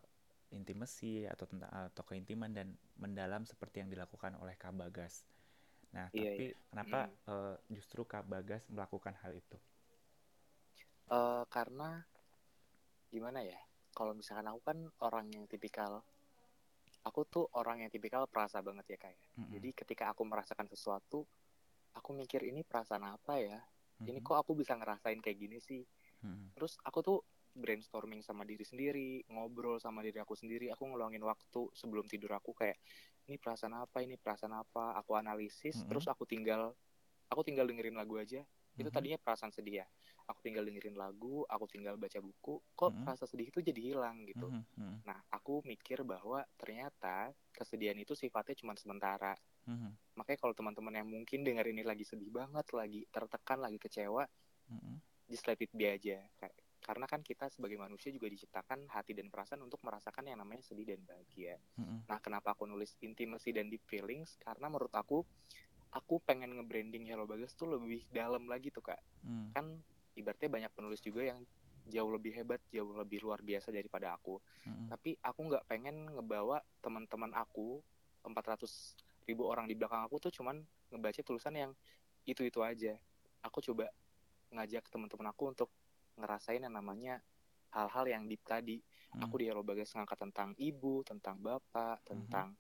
intimacy 0.58 1.26
atau 1.34 1.46
tentang 1.52 1.72
atau 1.90 2.04
keintiman 2.10 2.52
dan 2.58 2.68
mendalam 3.04 3.44
seperti 3.52 3.76
yang 3.82 3.90
dilakukan 3.94 4.34
oleh 4.42 4.56
Kak 4.62 4.74
Bagas. 4.82 5.16
Nah, 5.96 6.08
Iya, 6.14 6.30
tapi 6.30 6.42
iya. 6.42 6.54
kenapa 6.72 6.98
Mm. 7.10 7.18
eh, 7.32 7.56
justru 7.76 8.02
Kak 8.12 8.26
Bagas 8.32 8.64
melakukan 8.74 9.16
hal 9.22 9.34
itu? 9.42 9.58
Eh, 11.18 11.44
karena 11.54 11.90
gimana 13.14 13.40
ya? 13.52 13.60
Kalau 13.98 14.14
misalkan 14.20 14.48
aku 14.52 14.62
kan 14.70 14.78
orang 15.08 15.26
yang 15.36 15.46
tipikal, 15.52 15.92
aku 17.08 17.22
tuh 17.34 17.46
orang 17.60 17.78
yang 17.86 17.92
tipikal 17.94 18.24
perasa 18.32 18.60
banget 18.68 18.86
ya 18.96 18.98
kayak. 19.04 19.20
Mm-mm. 19.38 19.54
Jadi 19.54 19.70
ketika 19.76 20.04
aku 20.12 20.24
merasakan 20.32 20.68
sesuatu, 20.74 21.28
aku 21.98 22.10
mikir 22.22 22.42
ini 22.50 22.62
perasaan 22.70 23.06
apa 23.16 23.34
ya? 23.42 23.60
Ini 24.10 24.20
Mhm. 24.20 24.26
kok 24.26 24.38
aku 24.42 24.54
bisa 24.62 24.74
ngerasain 24.80 25.20
kayak 25.24 25.40
gini 25.40 25.58
sih? 25.70 25.82
Mhm. 26.24 26.54
Terus 26.56 26.74
aku 26.88 27.00
tuh 27.08 27.18
brainstorming 27.54 28.26
sama 28.26 28.44
diri 28.44 28.66
sendiri, 28.66 29.22
ngobrol 29.30 29.78
sama 29.78 30.02
diri 30.02 30.18
aku 30.18 30.34
sendiri, 30.34 30.74
aku 30.74 30.90
ngeluangin 30.90 31.22
waktu 31.22 31.70
sebelum 31.74 32.10
tidur 32.10 32.34
aku 32.34 32.52
kayak 32.58 32.78
ini 33.30 33.38
perasaan 33.38 33.78
apa, 33.78 34.02
ini 34.04 34.18
perasaan 34.18 34.52
apa, 34.58 34.98
aku 34.98 35.14
analisis, 35.16 35.80
Mm-mm. 35.80 35.90
terus 35.90 36.06
aku 36.10 36.26
tinggal 36.26 36.74
aku 37.30 37.42
tinggal 37.46 37.66
dengerin 37.70 37.98
lagu 37.98 38.18
aja, 38.18 38.42
itu 38.74 38.90
Mhm. 38.90 38.94
tadinya 38.94 39.18
perasaan 39.22 39.54
sedih 39.54 39.86
ya. 39.86 39.88
Aku 40.30 40.40
tinggal 40.42 40.66
dengerin 40.66 40.96
lagu 40.96 41.44
aku 41.46 41.66
tinggal 41.70 42.00
baca 42.00 42.20
buku 42.20 42.58
kok 42.74 42.92
Mhm. 42.94 43.06
rasa 43.06 43.26
sedih 43.30 43.52
itu 43.54 43.60
jadi 43.62 43.82
hilang 43.94 44.26
gitu. 44.26 44.50
Mhm, 44.50 44.64
mhm, 44.80 44.98
nah 45.06 45.20
aku 45.30 45.62
mikir 45.68 46.02
bahwa 46.08 46.42
ternyata 46.58 47.32
kesedihan 47.52 47.98
itu 48.00 48.16
sifatnya 48.16 48.56
cuma 48.58 48.74
sementara. 48.80 49.36
Mhm, 49.68 49.92
makanya 50.16 50.40
kalau 50.42 50.54
teman-teman 50.56 50.94
yang 50.96 51.08
mungkin 51.08 51.44
denger 51.44 51.66
ini 51.70 51.84
lagi 51.84 52.04
sedih 52.08 52.32
banget 52.32 52.66
lagi 52.72 53.04
tertekan 53.12 53.60
lagi 53.62 53.78
kecewa 53.80 54.24
mhm, 54.72 55.00
just 55.28 55.44
let 55.48 55.60
it 55.60 55.72
be 55.76 55.86
aja. 55.88 56.24
Kayak- 56.40 56.60
karena 56.84 57.06
kan 57.10 57.22
kita 57.24 57.48
sebagai 57.50 57.80
manusia 57.80 58.12
juga 58.14 58.28
diciptakan 58.30 58.92
hati 58.92 59.16
dan 59.18 59.28
perasaan 59.34 59.64
untuk 59.64 59.80
merasakan 59.88 60.28
yang 60.30 60.40
namanya 60.44 60.64
sedih 60.66 60.88
dan 60.96 61.02
bahagia 61.08 61.58
mhm, 61.78 62.04
Nah, 62.04 62.20
kenapa 62.20 62.52
aku 62.54 62.68
nulis 62.68 63.00
intimacy 63.00 63.56
dan 63.56 63.72
deep 63.72 63.84
feelings? 63.88 64.36
Karena 64.44 64.68
menurut 64.68 64.92
aku, 64.92 65.24
aku 65.94 66.16
pengen 66.26 66.52
nge-branding 66.60 67.06
Hello 67.08 67.26
Bagas 67.30 67.54
tuh 67.56 67.70
lebih 67.78 68.04
dalam 68.12 68.46
lagi 68.50 68.70
tuh, 68.74 68.84
Kak. 68.84 69.00
mhm, 69.24 69.56
Kan 69.56 69.82
ibaratnya 70.18 70.50
banyak 70.52 70.72
penulis 70.76 71.02
juga 71.04 71.24
yang 71.26 71.40
jauh 71.88 72.12
lebih 72.12 72.34
hebat, 72.38 72.62
jauh 72.72 72.92
lebih 72.96 73.24
luar 73.26 73.42
biasa 73.44 73.72
daripada 73.74 74.16
aku. 74.18 74.40
mhm, 74.66 74.94
Tapi 74.94 75.18
aku 75.24 75.40
nggak 75.52 75.66
pengen 75.70 76.12
ngebawa 76.16 76.62
teman-teman 76.84 77.32
aku, 77.36 77.82
400 78.26 78.96
ribu 79.28 79.48
orang 79.48 79.68
di 79.68 79.76
belakang 79.76 80.04
aku 80.06 80.20
tuh 80.20 80.32
cuman 80.32 80.64
ngebaca 80.92 81.22
tulisan 81.24 81.56
yang 81.56 81.72
itu-itu 82.28 82.60
aja. 82.64 82.96
Aku 83.44 83.60
coba 83.64 83.92
ngajak 84.54 84.88
teman-teman 84.92 85.28
aku 85.34 85.52
untuk 85.52 85.70
ngerasain 86.18 86.62
yang 86.62 86.76
namanya 86.76 87.20
hal-hal 87.74 88.06
yang 88.06 88.24
deep 88.30 88.46
tadi 88.46 88.78
mhm. 88.78 89.26
aku 89.26 89.42
di 89.42 89.46
Hello 89.50 89.66
Bagas 89.66 89.94
ngangkat 89.98 90.20
tentang 90.30 90.50
ibu, 90.62 91.02
tentang 91.02 91.42
bapak, 91.42 92.06
tentang 92.06 92.54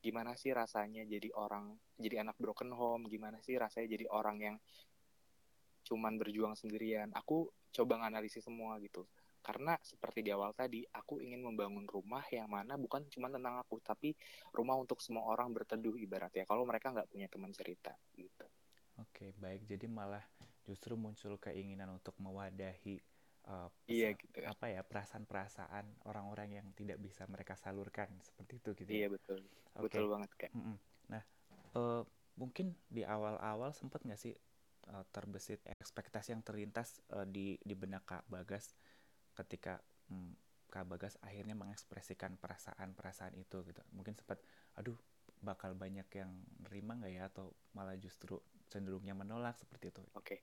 gimana 0.00 0.32
sih 0.32 0.50
rasanya 0.56 1.04
jadi 1.04 1.28
orang, 1.36 1.76
jadi 2.00 2.24
anak 2.24 2.40
broken 2.40 2.72
home, 2.72 3.04
gimana 3.12 3.36
sih 3.44 3.60
rasanya 3.60 4.00
jadi 4.00 4.06
orang 4.08 4.36
yang 4.40 4.56
cuman 5.84 6.16
berjuang 6.16 6.56
sendirian. 6.56 7.12
Aku 7.12 7.52
coba 7.74 8.00
nganalisis 8.00 8.48
semua 8.48 8.80
gitu. 8.80 9.04
Karena 9.40 9.76
seperti 9.80 10.20
di 10.20 10.30
awal 10.32 10.52
tadi, 10.52 10.84
aku 10.84 11.20
ingin 11.20 11.40
membangun 11.40 11.88
rumah 11.88 12.24
yang 12.28 12.48
mana 12.48 12.76
bukan 12.76 13.08
cuma 13.08 13.32
tentang 13.32 13.56
aku, 13.56 13.80
tapi 13.80 14.12
rumah 14.52 14.76
untuk 14.76 15.00
semua 15.00 15.24
orang 15.28 15.52
berteduh 15.52 15.96
ibaratnya. 15.96 16.44
Kalau 16.44 16.64
mereka 16.68 16.92
nggak 16.92 17.08
punya 17.08 17.28
teman 17.28 17.52
cerita 17.52 17.96
gitu. 18.16 18.46
Oke, 19.00 19.32
baik. 19.40 19.64
Jadi 19.64 19.88
malah 19.88 20.20
justru 20.70 20.94
muncul 20.94 21.34
keinginan 21.42 21.90
untuk 21.90 22.14
mewadahi 22.22 23.02
uh, 23.50 23.66
Iya 23.90 24.14
gitu. 24.14 24.38
apa 24.46 24.70
ya 24.70 24.86
perasaan-perasaan 24.86 26.06
orang-orang 26.06 26.62
yang 26.62 26.66
tidak 26.78 27.02
bisa 27.02 27.26
mereka 27.26 27.58
salurkan 27.58 28.06
seperti 28.22 28.62
itu 28.62 28.70
gitu 28.78 28.90
Iya 28.94 29.06
ya. 29.10 29.10
betul. 29.10 29.38
Oke. 29.74 29.82
Betul 29.90 30.04
banget 30.14 30.30
kayak. 30.38 30.52
Nah, 31.10 31.22
eh, 31.74 32.02
mungkin 32.38 32.66
di 32.86 33.02
awal-awal 33.02 33.74
sempat 33.74 34.06
nggak 34.06 34.20
sih 34.20 34.34
eh, 34.86 35.04
terbesit 35.10 35.60
ekspektasi 35.66 36.38
yang 36.38 36.42
terlintas 36.46 37.02
eh, 37.10 37.26
di 37.26 37.58
di 37.66 37.74
benak 37.74 38.06
Kak 38.06 38.24
Bagas 38.30 38.78
ketika 39.34 39.82
mm, 40.10 40.32
Kak 40.70 40.86
Bagas 40.86 41.18
akhirnya 41.26 41.58
mengekspresikan 41.58 42.38
perasaan-perasaan 42.38 43.34
itu 43.34 43.66
gitu. 43.66 43.82
Mungkin 43.90 44.14
sempat, 44.14 44.38
aduh, 44.78 44.94
bakal 45.42 45.74
banyak 45.74 46.06
yang 46.14 46.30
nerima 46.62 46.94
nggak 46.94 47.10
ya 47.10 47.22
atau 47.26 47.50
malah 47.74 47.98
justru 47.98 48.38
cenderungnya 48.72 49.14
menolak 49.20 49.54
seperti 49.62 49.86
itu. 49.92 50.02
Oke. 50.18 50.34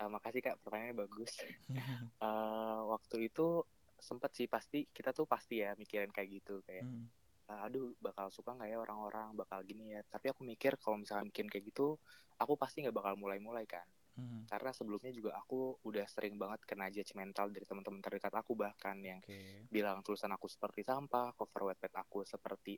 Eh, 0.00 0.08
makasih 0.14 0.40
Kak, 0.44 0.56
pertanyaannya 0.64 0.96
bagus. 1.04 1.32
Eh, 2.24 2.80
waktu 2.92 3.16
itu 3.28 3.64
sempet 4.08 4.30
sih 4.38 4.48
pasti 4.54 4.78
kita 4.96 5.10
tuh 5.18 5.26
pasti 5.28 5.54
ya 5.64 5.72
mikirin 5.80 6.12
kayak 6.16 6.30
gitu 6.40 6.54
kayak 6.68 6.84
Mm, 6.84 7.10
"Ah, 7.50 7.66
aduh 7.68 7.92
bakal 8.06 8.28
suka 8.36 8.50
nggak 8.56 8.68
ya 8.72 8.78
orang-orang 8.84 9.28
bakal 9.40 9.60
gini 9.70 9.94
ya 9.94 10.00
tapi 10.14 10.26
aku 10.32 10.42
mikir 10.52 10.72
kalau 10.82 10.96
misalkan 11.02 11.28
bikin 11.32 11.48
kayak 11.52 11.64
gitu 11.70 11.98
aku 12.42 12.54
pasti 12.62 12.76
nggak 12.84 12.96
bakal 13.00 13.14
mulai-mulai 13.22 13.66
kan 13.68 13.86
mm, 14.16 14.50
karena 14.50 14.70
sebelumnya 14.74 15.12
juga 15.18 15.30
aku 15.40 15.78
udah 15.88 16.06
sering 16.10 16.34
banget 16.42 16.60
kena 16.68 16.86
judgmental 16.94 17.46
dari 17.54 17.66
teman-teman 17.70 18.00
terdekat 18.04 18.34
aku 18.34 18.52
bahkan 18.58 18.96
yang 19.10 19.20
Oke. 19.22 19.70
bilang 19.70 20.02
tulisan 20.06 20.32
aku 20.36 20.46
seperti 20.50 20.82
sampah 20.86 21.32
cover 21.38 21.62
wetpad 21.72 21.92
aku 22.02 22.26
seperti 22.26 22.74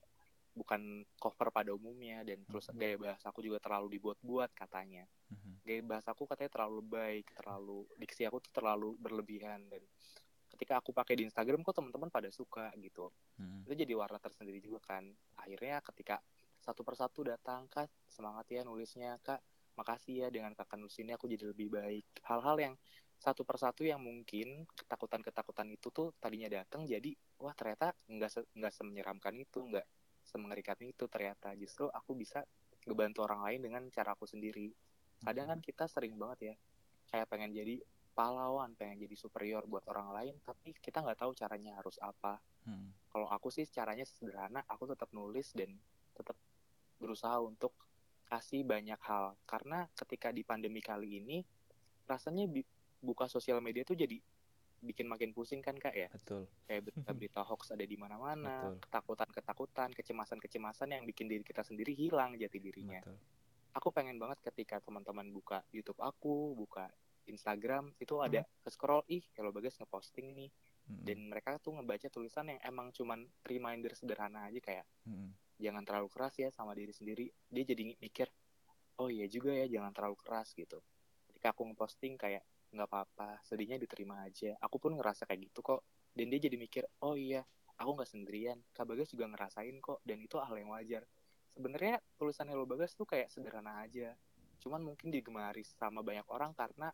bukan 0.53 1.05
cover 1.17 1.49
pada 1.49 1.73
umumnya 1.73 2.23
dan 2.25 2.45
terus 2.45 2.69
Mhm. 2.71 2.79
gaya 2.79 2.97
bahasa 3.01 3.25
aku 3.33 3.41
juga 3.41 3.59
terlalu 3.61 3.97
dibuat-buat 3.99 4.53
katanya. 4.53 5.05
Mhm, 5.33 5.53
gaya 5.65 5.83
bahasa 5.85 6.13
aku 6.13 6.29
katanya 6.29 6.51
terlalu 6.53 6.81
baik 6.85 7.27
terlalu 7.39 7.89
diksi 7.97 8.23
aku 8.29 8.39
tuh 8.45 8.53
terlalu 8.53 8.97
berlebihan 9.01 9.69
dan 9.73 9.83
ketika 10.53 10.79
aku 10.79 10.93
pakai 10.93 11.17
di 11.17 11.25
Instagram 11.25 11.65
kok 11.65 11.73
teman-teman 11.81 12.13
pada 12.13 12.29
suka 12.29 12.69
gitu. 12.77 13.09
Mm, 13.41 13.65
itu 13.65 13.75
jadi 13.87 13.93
warna 13.97 14.21
tersendiri 14.21 14.61
juga 14.61 14.85
kan. 14.85 15.09
Akhirnya 15.41 15.81
ketika 15.81 16.21
satu 16.61 16.85
persatu 16.85 17.25
datang 17.25 17.67
kak 17.73 17.89
semangat 18.07 18.47
ya 18.53 18.61
nulisnya 18.63 19.17
kak. 19.25 19.41
Makasih 19.73 20.15
ya 20.21 20.29
dengan 20.29 20.53
kakak 20.53 20.77
nulis 20.77 21.01
ini 21.01 21.17
aku 21.17 21.25
jadi 21.33 21.49
lebih 21.49 21.73
baik. 21.73 22.05
Hal-hal 22.29 22.61
yang 22.61 22.75
satu 23.17 23.47
persatu 23.47 23.87
yang 23.87 24.03
mungkin 24.03 24.67
ketakutan-ketakutan 24.75 25.71
itu 25.73 25.89
tuh 25.95 26.11
tadinya 26.19 26.51
datang 26.51 26.83
jadi 26.85 27.15
wah 27.39 27.55
ternyata 27.55 27.95
nggak 28.11 28.31
se 28.31 28.41
nggak 28.51 28.73
semenyeramkan 28.75 29.31
itu 29.39 29.63
nggak 29.63 29.87
semengerikan 30.33 30.81
itu 30.81 31.05
ternyata. 31.13 31.53
Justru 31.53 31.93
aku 31.93 32.17
bisa 32.17 32.41
ngebantu 32.89 33.29
orang 33.29 33.45
lain 33.45 33.61
dengan 33.61 33.83
cara 33.93 34.17
aku 34.17 34.25
sendiri. 34.25 34.73
Kadang 35.21 35.53
kan 35.53 35.61
kita 35.61 35.85
sering 35.87 36.17
banget 36.17 36.53
ya 36.53 36.55
kayak 37.13 37.29
pengen 37.29 37.53
jadi 37.53 37.77
pahlawan 38.13 38.73
pengen 38.77 39.05
jadi 39.05 39.17
superior 39.17 39.65
buat 39.65 39.85
orang 39.89 40.13
lain 40.13 40.35
tapi 40.45 40.77
kita 40.77 41.01
nggak 41.01 41.21
tahu 41.21 41.33
caranya 41.37 41.77
harus 41.77 42.01
apa. 42.01 42.41
Mm, 42.65 42.89
kalau 43.13 43.29
aku 43.29 43.53
sih 43.53 43.69
caranya 43.69 44.09
sederhana 44.09 44.65
aku 44.65 44.89
tetap 44.89 45.13
nulis 45.13 45.53
dan 45.53 45.77
tetap 46.17 46.37
berusaha 46.97 47.37
untuk 47.45 47.77
kasih 48.29 48.65
banyak 48.65 48.99
hal. 49.05 49.37
Karena 49.45 49.85
ketika 49.93 50.33
di 50.33 50.41
pandemi 50.45 50.81
kali 50.81 51.21
ini 51.21 51.45
rasanya 52.09 52.49
buka 53.05 53.29
sosial 53.29 53.61
media 53.61 53.85
tuh 53.85 53.97
jadi 53.97 54.17
bikin 54.83 55.07
makin 55.07 55.31
pusing 55.31 55.63
kan 55.63 55.79
kak 55.79 55.95
ya? 55.95 56.11
Betul. 56.11 56.51
kayak 56.67 56.91
berita-berita 56.91 57.41
hoax 57.49 57.73
ada 57.73 57.87
di 57.87 57.95
mana-mana 57.95 58.75
ketakutan-ketakutan 58.83 59.95
kecemasan-kecemasan 59.95 60.99
yang 60.99 61.07
bikin 61.07 61.31
diri 61.31 61.47
kita 61.47 61.63
sendiri 61.63 61.95
hilang 61.95 62.35
jati 62.35 62.59
dirinya. 62.59 62.99
Betul. 63.01 63.19
aku 63.73 63.89
pengen 63.89 64.21
banget 64.21 64.37
ketika 64.53 64.85
teman-teman 64.85 65.33
buka 65.33 65.65
YouTube 65.73 65.97
aku 65.97 66.53
buka 66.53 66.93
Instagram 67.25 67.95
itu 68.03 68.19
ada 68.21 68.43
scroll 68.69 69.07
ih 69.09 69.23
kalau 69.33 69.55
bagas 69.55 69.79
ngeposting 69.79 70.35
nih. 70.35 70.51
Mm, 70.83 71.03
dan 71.07 71.19
mereka 71.31 71.63
tuh 71.63 71.79
ngebaca 71.79 72.11
tulisan 72.11 72.51
yang 72.51 72.59
emang 72.67 72.91
cuman 72.91 73.23
reminder 73.47 73.95
sederhana 73.95 74.51
aja 74.51 74.59
kayak 74.59 74.83
mm, 75.07 75.31
jangan 75.63 75.87
terlalu 75.87 76.11
keras 76.11 76.35
ya 76.43 76.51
sama 76.51 76.75
diri 76.75 76.91
sendiri. 76.91 77.31
Dia 77.47 77.63
jadi 77.63 77.95
mikir 78.03 78.27
oh 78.99 79.09
iya 79.09 79.31
juga 79.31 79.55
ya 79.55 79.71
jangan 79.71 79.95
terlalu 79.95 80.19
keras 80.19 80.51
gitu. 80.59 80.83
Ketika 81.31 81.55
aku 81.55 81.63
ngeposting 81.71 82.19
kayak 82.19 82.43
nggak 82.73 82.89
apa-apa 82.89 83.45
sedihnya 83.45 83.77
diterima 83.77 84.25
aja. 84.25 84.57
Aku 84.65 84.81
pun 84.81 84.97
ngerasa 84.97 85.29
kayak 85.29 85.53
gitu 85.53 85.61
kok. 85.61 85.85
Dan 86.13 86.33
dia 86.33 86.41
jadi 86.41 86.57
mikir 86.57 86.85
oh 87.05 87.17
iya 87.17 87.45
aku 87.77 87.91
nggak 87.97 88.11
sendirian. 88.11 88.59
Kak 88.73 88.89
bagas 88.89 89.13
juga 89.13 89.29
ngerasain 89.29 89.77
kok 89.79 90.01
dan 90.03 90.19
itu 90.25 90.41
hal 90.41 90.57
yang 90.57 90.73
wajar. 90.73 91.05
Sebenarnya 91.53 92.01
tulisan 92.17 92.49
Hello 92.49 92.65
Bagas 92.65 92.97
tuh 92.97 93.05
kayak 93.05 93.29
sederhana 93.29 93.85
aja. 93.85 94.17
Cuman 94.65 94.81
mungkin 94.81 95.13
digemari 95.13 95.67
sama 95.69 96.01
banyak 96.01 96.25
orang 96.33 96.57
karena 96.57 96.89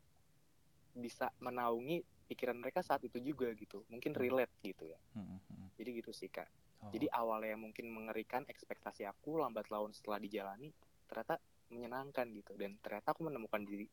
bisa 0.99 1.31
menaungi 1.39 2.03
pikiran 2.27 2.59
mereka 2.59 2.83
saat 2.83 3.07
itu 3.07 3.23
juga 3.23 3.55
gitu. 3.55 3.87
Mungkin 3.87 4.19
relate 4.19 4.53
gitu 4.67 4.91
ya. 4.91 4.99
Mm, 5.15 5.23
mm, 5.23 5.41
mm. 5.47 5.69
jadi 5.79 5.91
gitu 6.03 6.11
sih 6.11 6.29
kak. 6.29 6.51
Oh, 6.83 6.91
jadi 6.91 7.11
awalnya 7.15 7.59
mungkin 7.59 7.91
mengerikan 7.91 8.47
ekspektasi 8.47 9.07
aku 9.07 9.39
lambat 9.39 9.71
laun 9.71 9.91
setelah 9.91 10.19
dijalani 10.23 10.71
ternyata 11.07 11.39
menyenangkan 11.71 12.27
gitu. 12.35 12.59
Dan 12.59 12.83
ternyata 12.83 13.15
aku 13.15 13.31
menemukan 13.31 13.63
diri 13.63 13.87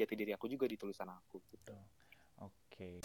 jati 0.00 0.14
diri 0.16 0.32
aku 0.32 0.48
juga 0.48 0.64
di 0.64 0.80
tulisan 0.80 1.12
aku 1.12 1.44
gitu. 1.52 1.76
Oke. 2.40 3.04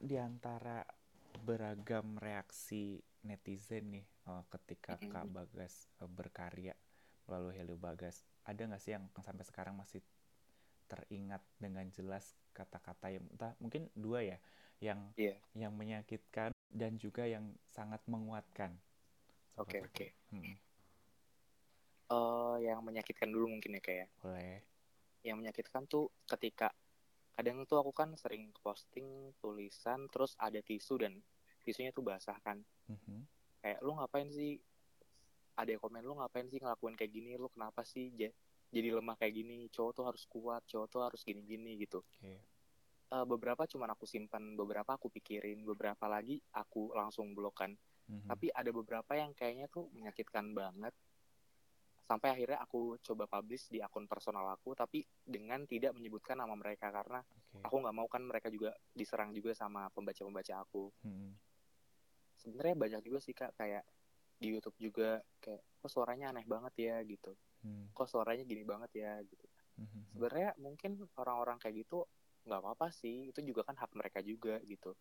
Di 0.00 0.16
antara 0.18 0.84
beragam 1.40 2.18
reaksi 2.20 3.00
netizen 3.24 3.94
nih 3.96 4.04
eh, 4.04 4.42
ketika. 4.52 5.00
Kak 5.00 5.28
Bagas 5.32 5.88
eh, 6.00 6.10
berkarya 6.10 6.74
melalui 7.24 7.56
Hello 7.56 7.78
Bagas, 7.80 8.26
ada 8.44 8.60
nggak 8.66 8.82
sih 8.82 8.92
yang 8.92 9.06
sampai 9.22 9.46
sekarang 9.46 9.78
masih 9.78 10.02
teringat 10.90 11.40
dengan 11.62 11.86
jelas 11.94 12.34
kata-kata 12.50 13.14
yang 13.14 13.24
entah 13.30 13.54
mungkin 13.62 13.86
dua 13.94 14.26
ya, 14.26 14.38
yang 14.82 15.14
Iya. 15.14 15.38
yang 15.54 15.72
menyakitkan 15.78 16.50
dan 16.70 16.96
juga 16.96 17.26
yang 17.26 17.44
sangat 17.66 18.00
menguatkan. 18.06 18.78
Oke 19.58 19.78
Seperti 19.78 19.84
oke. 19.84 20.06
itu. 20.06 20.36
Mm, 20.36 20.56
Eh, 22.10 22.56
yang 22.66 22.82
menyakitkan 22.82 23.30
dulu 23.30 23.46
mungkin 23.46 23.78
ya 23.78 23.82
kayak 23.82 24.08
boleh. 24.18 24.66
yang 25.22 25.38
menyakitkan 25.38 25.86
tuh 25.86 26.10
ketika 26.26 26.74
kadang 27.36 27.62
tuh 27.68 27.78
aku 27.78 27.92
kan 27.94 28.10
sering 28.18 28.50
posting 28.58 29.30
tulisan 29.38 30.10
terus 30.10 30.34
ada 30.34 30.58
tisu 30.58 30.98
dan 30.98 31.22
tisunya 31.62 31.92
tuh 31.92 32.02
basah 32.02 32.34
kan 32.42 32.58
Mhm. 32.88 33.22
kayak 33.62 33.78
lu 33.80 33.94
ngapain 33.94 34.26
sih 34.26 34.58
ada 35.54 35.70
yang 35.70 35.78
komen 35.78 36.02
lu 36.02 36.16
ngapain 36.16 36.48
sih 36.48 36.58
ngelakuin 36.58 36.96
kayak 36.96 37.12
gini 37.12 37.36
lu 37.36 37.46
kenapa 37.46 37.84
sih 37.84 38.10
ja- 38.16 38.32
jadi 38.72 38.96
lemah 38.96 39.14
kayak 39.14 39.34
gini 39.34 39.68
cowok 39.68 39.92
tuh 39.92 40.04
harus 40.08 40.24
kuat 40.26 40.62
cowok 40.66 40.86
tuh 40.88 41.00
harus 41.04 41.20
gini-gini 41.22 41.78
gitu 41.78 42.00
Oke. 42.00 42.40
Eh, 43.10 43.26
beberapa 43.26 43.66
cuman 43.66 43.90
aku 43.98 44.06
simpan 44.06 44.54
beberapa 44.54 44.94
aku 44.94 45.10
pikirin 45.10 45.66
beberapa 45.66 46.06
lagi 46.06 46.38
aku 46.54 46.94
langsung 46.94 47.34
blok 47.34 47.54
kan 47.66 47.72
Mhm. 48.08 48.22
tapi 48.30 48.46
ada 48.54 48.70
beberapa 48.70 49.12
yang 49.18 49.34
kayaknya 49.34 49.66
tuh 49.66 49.90
menyakitkan 49.90 50.54
banget 50.54 50.94
sampai 52.06 52.28
akhirnya 52.34 52.58
aku 52.64 52.98
coba 53.06 53.24
publish 53.30 53.70
di 53.70 53.78
akun 53.82 54.06
personal 54.10 54.46
aku 54.54 54.74
tapi 54.74 55.06
dengan 55.22 55.62
tidak 55.66 55.92
menyebutkan 55.96 56.36
nama 56.42 56.54
mereka 56.58 56.90
karena 56.90 57.22
Oke. 57.54 57.60
aku 57.66 57.74
nggak 57.82 57.96
mau 57.96 58.08
kan 58.10 58.22
mereka 58.26 58.48
juga 58.50 58.70
diserang 58.94 59.30
juga 59.36 59.52
sama 59.54 59.86
pembaca-pembaca 59.94 60.54
aku 60.64 60.90
Mhm. 61.04 61.40
sebenarnya 62.40 62.76
banyak 62.78 63.00
juga 63.06 63.18
sih 63.20 63.34
kak 63.36 63.52
kayak 63.58 63.84
di 64.40 64.48
YouTube 64.52 64.76
juga 64.80 65.20
kayak 65.44 65.62
kok 65.80 65.90
suaranya 65.92 66.32
aneh 66.32 66.46
banget 66.48 66.74
ya 66.80 66.96
gitu 67.04 67.36
Hmm. 67.62 67.90
kok 67.92 68.08
suaranya 68.08 68.44
gini 68.48 68.64
banget 68.64 68.90
ya 68.96 69.12
gitu 69.24 69.46
Mhm. 69.78 70.06
sebenarnya 70.14 70.50
mungkin 70.60 70.92
orang-orang 71.16 71.58
kayak 71.62 71.84
gitu 71.86 72.06
nggak 72.46 72.60
apa-apa 72.62 72.88
sih 72.90 73.30
itu 73.30 73.40
juga 73.44 73.66
kan 73.68 73.76
hak 73.76 73.92
mereka 73.94 74.18
juga 74.22 74.58
gitu 74.64 74.92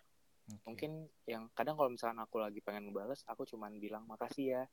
Oke. 0.50 0.62
mungkin 0.65 0.91
yang 1.29 1.48
kadang 1.53 1.77
kalau 1.77 1.89
misalkan 1.93 2.19
aku 2.19 2.41
lagi 2.41 2.60
pengen 2.60 2.89
ngebales 2.89 3.24
aku 3.25 3.46
cuman 3.48 3.77
bilang 3.77 4.03
makasih 4.05 4.46
ya 4.60 4.63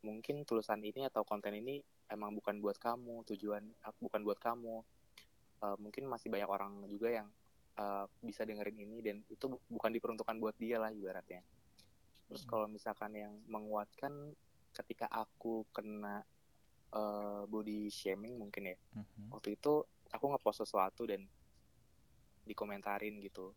mungkin 0.00 0.44
tulisan 0.46 0.80
ini 0.80 1.04
atau 1.08 1.26
konten 1.26 1.52
ini 1.56 1.82
emang 2.06 2.30
bukan 2.36 2.62
buat 2.62 2.78
kamu 2.78 3.26
tujuan 3.34 3.62
bukan 4.00 4.20
buat 4.24 4.38
kamu 4.38 4.82
Eh, 5.56 5.76
mungkin 5.80 6.04
masih 6.04 6.28
banyak 6.28 6.52
orang 6.52 6.84
juga 6.84 7.08
yang 7.08 7.32
eh, 7.80 8.04
bisa 8.20 8.44
dengerin 8.44 8.76
ini 8.76 9.00
dan 9.00 9.24
itu 9.32 9.48
bu- 9.48 9.64
bukan 9.72 9.88
diperuntukkan 9.88 10.36
buat 10.36 10.52
dia 10.60 10.76
lah 10.76 10.92
ibaratnya 10.92 11.40
terus 12.28 12.44
Mm. 12.44 12.50
kalau 12.52 12.66
misalkan 12.68 13.16
yang 13.16 13.32
menguatkan 13.48 14.36
ketika 14.76 15.08
aku 15.08 15.64
kena 15.72 16.28
eh, 16.92 17.42
body 17.48 17.88
shaming 17.88 18.36
mungkin 18.36 18.68
ya 18.68 18.76
Mhm. 18.92 19.32
waktu 19.32 19.56
itu 19.56 19.80
aku 20.12 20.24
ngepost 20.28 20.68
sesuatu 20.68 21.08
dan 21.08 21.24
dikomentarin 22.50 23.14
gitu 23.26 23.52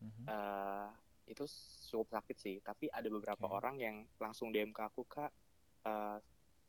Mhm. 0.00 0.32
eh 0.32 0.88
itu 1.32 1.44
cukup 1.90 2.08
sakit 2.16 2.36
sih 2.44 2.56
tapi 2.68 2.86
ada 2.90 3.08
beberapa 3.10 3.46
Oke. 3.46 3.56
orang 3.58 3.76
yang 3.82 3.96
langsung 4.22 4.48
DM 4.54 4.70
ke 4.76 4.82
aku 4.88 5.02
kak 5.06 5.30
eh, 5.86 6.18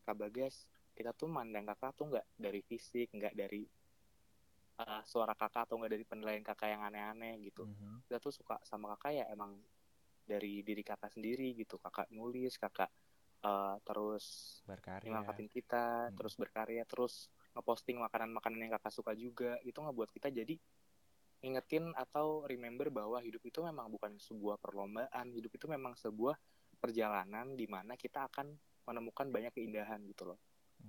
kak 0.05 0.17
Bagas 0.21 0.55
kita 0.97 1.11
tuh 1.19 1.29
mandang 1.29 1.65
kakak 1.69 1.91
tuh 1.97 2.05
nggak 2.11 2.27
dari 2.37 2.61
fisik 2.65 3.07
nggak 3.17 3.33
dari 3.37 3.63
eh, 4.79 5.01
suara 5.11 5.33
kakak 5.37 5.61
atau 5.69 5.75
nggak 5.81 5.93
dari 5.95 6.05
penilaian 6.07 6.43
kakak 6.45 6.69
yang 6.73 6.81
aneh-aneh 6.87 7.33
gitu 7.45 7.65
Mhm. 7.65 8.01
kita 8.07 8.17
tuh 8.23 8.33
suka 8.33 8.55
sama 8.63 8.93
kakak 8.95 9.11
ya 9.19 9.25
emang 9.33 9.51
dari 10.31 10.61
diri 10.67 10.83
kakak 10.85 11.11
sendiri 11.15 11.55
gitu 11.61 11.75
kakak 11.81 12.07
nulis 12.13 12.53
kakak 12.61 12.89
eh, 13.45 13.75
terus 13.87 14.25
Berkarya. 14.67 15.13
ngangkatin 15.13 15.47
kita 15.49 16.09
Hmm. 16.09 16.17
terus 16.17 16.35
berkarya 16.41 16.83
terus 16.89 17.31
ngeposting 17.55 17.97
makanan-makanan 18.05 18.59
yang 18.67 18.73
kakak 18.77 18.93
suka 18.97 19.13
juga 19.17 19.57
itu 19.65 19.77
ngebuat 19.79 20.09
kita 20.15 20.29
jadi 20.33 20.55
ingetin 21.41 21.93
atau 21.93 22.43
remember 22.49 22.89
bahwa 22.89 23.21
hidup 23.21 23.45
itu 23.45 23.61
memang 23.61 23.87
bukan 23.93 24.17
sebuah 24.17 24.57
perlombaan. 24.57 25.29
Hidup 25.33 25.53
itu 25.53 25.65
memang 25.69 25.93
sebuah 25.93 26.33
perjalanan 26.77 27.53
di 27.53 27.65
mana 27.69 27.93
kita 27.97 28.25
akan 28.29 28.53
menemukan 28.87 29.29
banyak 29.29 29.53
keindahan 29.53 30.01
gitu 30.07 30.33
loh. 30.33 30.39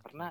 Karena 0.00 0.30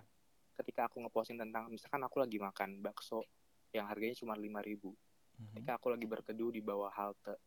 ketika 0.57 0.89
aku 0.89 1.05
ngeposting 1.05 1.37
tentang 1.37 1.69
misalkan 1.69 2.01
aku 2.01 2.17
lagi 2.17 2.41
makan 2.41 2.81
bakso 2.81 3.21
yang 3.69 3.85
harganya 3.85 4.17
cuma 4.17 4.33
lima 4.33 4.57
ribu 4.65 4.89
Mhm. 5.37 5.53
ketika 5.53 5.77
aku 5.77 5.93
lagi 5.93 6.09
berteduh 6.09 6.49
di 6.49 6.65
bawah 6.65 6.89
halte 6.89 7.37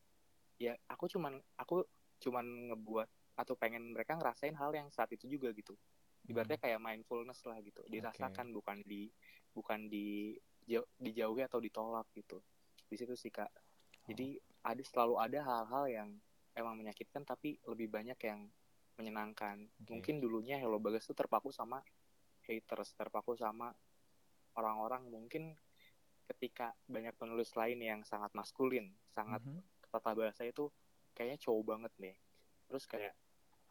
ya 0.63 0.79
aku 0.87 1.11
cuman 1.11 1.43
aku 1.59 1.83
cuman 2.23 2.71
ngebuat 2.71 3.09
atau 3.35 3.59
pengen 3.59 3.91
mereka 3.91 4.15
ngerasain 4.15 4.55
hal 4.55 4.71
yang 4.71 4.87
saat 4.95 5.11
itu 5.11 5.27
juga 5.27 5.51
gitu. 5.51 5.75
Ibaratnya 6.29 6.61
kayak 6.61 6.79
mindfulness 6.79 7.43
lah 7.49 7.59
gitu. 7.65 7.83
Dirasakan 7.91 8.53
bukan 8.55 8.79
di 8.87 9.11
bukan 9.51 9.91
di 9.91 10.39
jau- 10.69 10.87
dijauhi 11.03 11.43
atau 11.43 11.59
ditolak 11.59 12.07
gitu 12.15 12.39
di 12.91 12.97
situ 12.99 13.15
sih 13.15 13.31
kak. 13.31 13.49
Jadi 14.05 14.35
ada 14.61 14.83
selalu 14.83 15.15
ada 15.17 15.39
hal-hal 15.41 15.85
yang 15.87 16.09
emang 16.53 16.75
menyakitkan 16.75 17.23
tapi 17.23 17.57
lebih 17.65 17.87
banyak 17.89 18.19
yang 18.21 18.51
menyenangkan. 18.99 19.71
Oke. 19.81 19.97
mungkin 19.97 20.21
dulunya 20.21 20.59
Hello 20.59 20.77
Bagas 20.77 21.07
tuh 21.07 21.15
terpaku 21.15 21.49
sama 21.51 21.81
haters 22.45 22.93
terpaku 22.93 23.33
sama 23.35 23.73
orang-orang 24.55 25.07
mungkin 25.07 25.55
ketika 26.27 26.75
banyak 26.85 27.15
penulis 27.17 27.55
lain 27.55 27.79
yang 27.81 28.01
sangat 28.03 28.31
maskulin 28.33 28.95
sangat 29.09 29.43
Mhm. 29.43 29.63
tata 29.89 30.15
bahasa 30.15 30.47
itu 30.47 30.71
kayaknya 31.11 31.39
cowok 31.41 31.63
banget 31.65 31.93
nih 31.99 32.17
terus 32.67 32.87
kayak 32.87 33.15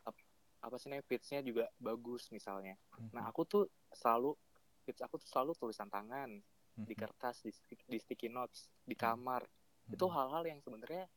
ap- 0.04 0.28
apa 0.60 0.76
sih 0.76 0.92
namanya 0.92 1.08
feeds-nya 1.08 1.40
juga 1.40 1.72
bagus 1.78 2.28
misalnya. 2.30 2.76
Mhm. 2.98 3.16
nah 3.16 3.24
aku 3.28 3.48
tuh 3.48 3.64
selalu 3.92 4.36
feeds 4.84 5.00
aku 5.00 5.16
tuh 5.18 5.30
selalu 5.30 5.56
tulisan 5.56 5.88
tangan 5.88 6.44
di 6.88 6.96
Mhm. 6.96 7.00
kertas 7.00 7.44
di, 7.46 7.52
di 7.88 7.98
sticky 8.00 8.28
notes 8.32 8.70
di 8.86 8.96
Hmm. 9.00 9.00
kamar. 9.00 9.44
Itu 9.92 10.06
Mhm. 10.06 10.14
hal-hal 10.14 10.44
yang 10.48 10.60
sebenarnya 10.64 11.08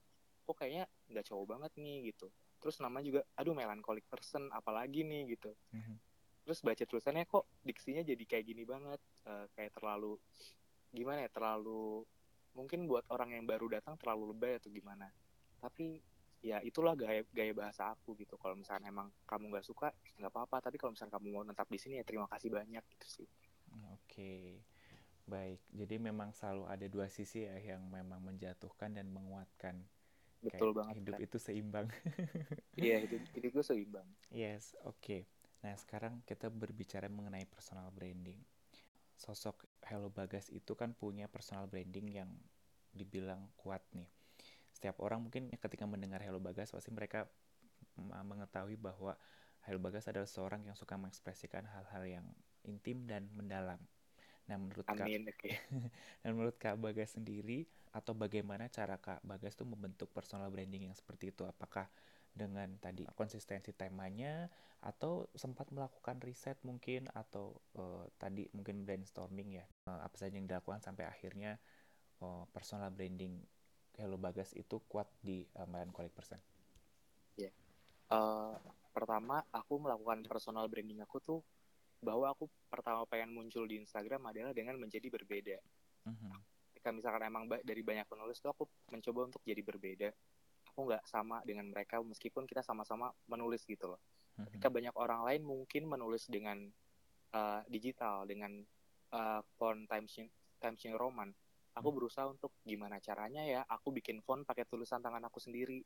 kok 0.47 0.57
kayaknya 0.59 0.85
nggak 1.11 1.27
cowok 1.29 1.47
banget 1.59 1.73
nih 1.79 1.97
gitu. 2.15 2.29
Terus 2.63 2.77
nama 2.83 2.99
juga 3.03 3.23
aduh 3.39 3.55
melancholic 3.57 4.07
person 4.11 4.51
apalagi 4.55 5.03
nih 5.07 5.37
gitu. 5.39 5.55
Mhm. 5.73 6.01
terus 6.43 6.59
baca 6.67 6.83
tulisannya 6.83 7.23
kok 7.31 7.47
diksinya 7.63 8.03
jadi 8.03 8.25
kayak 8.27 8.45
gini 8.51 8.63
banget? 8.67 8.99
Eh, 9.31 9.47
kayak 9.55 9.73
terlalu 9.79 10.19
gimana 10.93 11.25
ya 11.27 11.31
terlalu 11.33 12.05
mungkin 12.59 12.85
buat 12.91 13.05
orang 13.15 13.33
yang 13.37 13.45
baru 13.49 13.67
datang 13.81 13.97
terlalu 14.01 14.35
lebay 14.35 14.59
atau 14.61 14.69
gimana? 14.73 15.09
Tapi 15.63 16.03
ya 16.43 16.59
itulah 16.67 16.95
gaya 16.99 17.23
gaya 17.31 17.53
bahasa 17.55 17.95
aku 17.95 18.19
gitu. 18.19 18.35
Kalau 18.43 18.59
misalnya 18.59 18.91
emang 18.91 19.09
kamu 19.31 19.45
nggak 19.55 19.67
suka 19.71 19.89
nggak 20.19 20.33
apa-apa. 20.35 20.57
Tapi 20.71 20.77
kalau 20.81 20.93
misalnya 20.95 21.15
kamu 21.17 21.29
mau 21.33 21.45
tetap 21.47 21.69
di 21.71 21.79
sini 21.81 21.95
ya 22.01 22.05
terima 22.09 22.27
kasih 22.33 22.51
banyak 22.53 22.85
gitu 22.99 23.07
sih. 23.23 23.29
Oke, 23.93 24.63
baik. 25.27 25.61
Jadi 25.73 25.95
memang 25.99 26.31
selalu 26.35 26.65
ada 26.69 26.87
dua 26.91 27.07
sisi 27.11 27.47
ya 27.49 27.57
yang 27.59 27.83
memang 27.91 28.21
menjatuhkan 28.23 28.91
dan 28.97 29.07
menguatkan. 29.11 29.77
betul 30.43 30.71
Kayak 30.71 30.75
banget 30.75 30.99
hidup 30.99 31.17
Kak. 31.17 31.23
itu 31.25 31.37
seimbang. 31.39 31.87
iya 32.85 32.97
hidup 33.05 33.23
hidup 33.37 33.51
gue 33.57 33.65
seimbang 33.65 34.09
Yes, 34.33 34.75
oke. 34.89 35.29
Nah, 35.63 35.75
sekarang 35.79 36.25
kita 36.27 36.49
berbicara 36.51 37.07
mengenai 37.07 37.47
personal 37.47 37.89
branding. 37.95 38.41
Sosok 39.15 39.69
Hello 39.87 40.09
Bagas 40.11 40.51
itu 40.51 40.73
kan 40.75 40.91
punya 40.97 41.27
personal 41.31 41.69
branding 41.71 42.07
yang 42.11 42.31
dibilang 42.93 43.53
kuat 43.61 43.85
nih. 43.95 44.09
Setiap 44.75 44.99
orang 45.05 45.21
mungkin 45.29 45.53
ketika 45.53 45.85
mendengar 45.87 46.21
Hello 46.25 46.41
Bagas 46.43 46.73
pasti 46.75 46.91
mereka 46.91 47.29
mengetahui 48.01 48.77
bahwa 48.81 49.15
Hello 49.63 49.79
Bagas 49.79 50.09
adalah 50.11 50.27
seorang 50.27 50.67
yang 50.67 50.75
suka 50.75 50.99
mengekspresikan 50.99 51.69
hal-hal 51.71 52.05
yang 52.09 52.27
intim 52.67 53.07
dan 53.07 53.31
mendalam. 53.37 53.79
Nah, 54.51 54.57
menurut 54.59 54.89
Kak, 54.91 55.11
amin 55.11 55.23
oke 55.31 55.51
dan 56.23 56.31
menurut 56.37 56.57
Kak 56.59 56.77
Bagas 56.79 57.15
sendiri 57.17 57.67
atau 57.95 58.13
bagaimana 58.17 58.67
cara 58.73 58.97
Kak 58.99 59.23
Bagas 59.23 59.55
tuh 59.55 59.69
membentuk 59.69 60.11
personal 60.11 60.49
branding 60.51 60.91
yang 60.91 60.97
seperti 60.97 61.31
itu? 61.35 61.47
Apakah 61.47 61.87
dengan 62.33 62.81
tadi 62.81 63.05
konsistensi 63.13 63.77
temanya 63.77 64.49
atau 64.81 65.29
sempat 65.37 65.69
melakukan 65.69 66.17
riset 66.25 66.57
mungkin 66.65 67.07
atau 67.13 67.61
eh, 67.77 68.05
tadi 68.17 68.49
mungkin 68.57 68.83
brainstorming 68.89 69.61
ya 69.61 69.67
Eh, 69.91 70.01
apa 70.07 70.15
saja 70.15 70.35
yang 70.39 70.47
dilakukan 70.49 70.81
sampai 70.83 71.05
akhirnya 71.07 71.59
eh, 72.25 72.45
personal 72.55 72.91
branding 72.95 73.43
Hello 73.99 74.17
Bagas 74.17 74.57
itu 74.57 74.81
kuat 74.89 75.05
di 75.21 75.45
uh, 75.61 75.69
Melancholic 75.69 76.17
Person. 76.17 76.41
Eh, 78.13 78.57
pertama 78.93 79.41
aku 79.49 79.81
melakukan 79.81 80.21
personal 80.29 80.69
branding 80.69 81.01
aku 81.01 81.17
tuh 81.25 81.41
bahwa 82.03 82.35
aku 82.35 82.51
pertama 82.67 83.07
pengen 83.07 83.31
muncul 83.31 83.63
di 83.65 83.79
Instagram 83.79 84.27
adalah 84.27 84.51
dengan 84.51 84.75
menjadi 84.77 85.07
berbeda 85.07 85.57
Mhm. 86.03 86.35
ketika 86.75 86.91
misalkan 86.91 87.23
emang 87.31 87.47
dari 87.63 87.81
banyak 87.81 88.11
penulis 88.11 88.43
tuh 88.43 88.51
aku 88.51 88.67
mencoba 88.91 89.31
untuk 89.31 89.43
jadi 89.47 89.63
berbeda 89.63 90.09
aku 90.67 90.81
nggak 90.89 91.07
sama 91.07 91.47
dengan 91.47 91.71
mereka 91.71 92.03
meskipun 92.03 92.43
kita 92.43 92.67
sama-sama 92.67 93.15
menulis 93.31 93.63
gitu 93.63 93.95
loh 93.95 94.01
Mhm. 94.35 94.45
ketika 94.51 94.69
banyak 94.69 94.95
orang 94.99 95.23
lain 95.23 95.43
mungkin 95.47 95.87
menulis 95.87 96.27
dengan 96.27 96.59
uh, 97.33 97.63
digital 97.71 98.27
dengan 98.27 98.61
uh, 99.13 99.41
font 99.57 99.87
Times 99.87 100.13
New, 100.19 100.29
Times 100.59 100.81
New 100.85 100.97
Roman 100.99 101.31
aku 101.73 101.89
Hmm. 101.89 101.97
berusaha 102.03 102.27
untuk 102.29 102.53
gimana 102.67 102.99
caranya 102.99 103.47
ya 103.47 103.61
aku 103.65 103.95
bikin 103.95 104.21
font 104.21 104.43
pakai 104.45 104.67
tulisan 104.67 105.01
tangan 105.01 105.25
aku 105.25 105.39
sendiri 105.41 105.81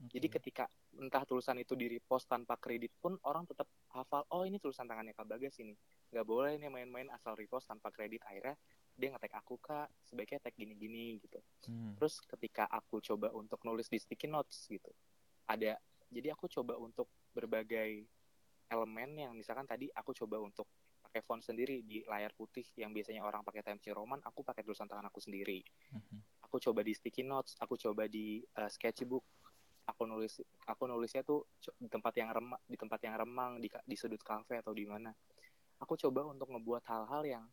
Oke. 0.00 0.16
jadi 0.16 0.26
ketika 0.26 0.64
entah 0.96 1.22
tulisan 1.22 1.60
itu 1.60 1.76
di 1.78 1.86
repost 1.86 2.26
tanpa 2.26 2.56
kredit 2.56 2.90
pun 2.98 3.14
orang 3.28 3.46
tetap 3.46 3.68
hafal 3.90 4.22
oh 4.30 4.46
ini 4.46 4.62
tulisan 4.62 4.86
tangannya 4.86 5.12
Kak 5.12 5.26
Bagas 5.26 5.58
ini 5.58 5.74
nggak 6.10 6.26
boleh 6.26 6.58
nih 6.58 6.70
main-main 6.70 7.06
asal 7.14 7.34
repost 7.38 7.70
tanpa 7.70 7.90
kredit 7.90 8.22
akhirnya 8.26 8.58
dia 8.98 9.08
nge-tag 9.14 9.32
aku 9.38 9.56
kak 9.56 9.88
sebaiknya 10.04 10.42
tag 10.42 10.54
gini-gini 10.58 11.22
gitu 11.22 11.38
Hmm. 11.70 11.94
terus 11.94 12.18
ketika 12.24 12.66
aku 12.66 12.98
coba 13.04 13.30
untuk 13.30 13.62
nulis 13.62 13.86
di 13.86 14.00
sticky 14.00 14.26
notes 14.26 14.66
gitu 14.66 14.90
ada 15.46 15.78
jadi 16.10 16.34
aku 16.34 16.50
coba 16.50 16.74
untuk 16.76 17.06
berbagai 17.30 18.04
elemen 18.66 19.10
yang 19.14 19.32
misalkan 19.38 19.66
tadi 19.66 19.86
aku 19.94 20.10
coba 20.14 20.42
untuk 20.42 20.66
pakai 21.00 21.22
font 21.26 21.42
sendiri 21.42 21.82
di 21.82 22.02
layar 22.06 22.30
putih 22.34 22.62
yang 22.78 22.94
biasanya 22.94 23.22
orang 23.22 23.42
pakai 23.42 23.62
Times 23.66 23.82
New 23.86 23.94
Roman 23.94 24.18
aku 24.22 24.42
pakai 24.42 24.62
tulisan 24.62 24.86
tangan 24.90 25.06
aku 25.06 25.22
sendiri 25.22 25.62
Mhm. 25.94 26.46
aku 26.46 26.58
coba 26.58 26.82
di 26.82 26.92
sticky 26.94 27.22
notes 27.22 27.54
aku 27.58 27.78
coba 27.78 28.06
di 28.10 28.42
uh, 28.58 28.70
sketchbook 28.70 29.22
aku 29.90 30.06
nulis 30.06 30.38
aku 30.64 30.86
nulisnya 30.86 31.26
tuh 31.26 31.42
di 31.76 31.90
tempat 31.90 32.14
yang 32.14 32.30
remang 32.30 32.60
di 32.64 32.76
tempat 32.78 33.00
yang 33.02 33.14
remang 33.18 33.58
di 33.58 33.66
di 33.66 33.96
sudut 33.98 34.22
kafe 34.22 34.62
atau 34.62 34.70
di 34.70 34.86
mana. 34.86 35.10
Aku 35.80 35.96
coba 35.96 36.28
untuk 36.30 36.52
ngebuat 36.52 36.84
hal-hal 36.86 37.22
yang 37.24 37.44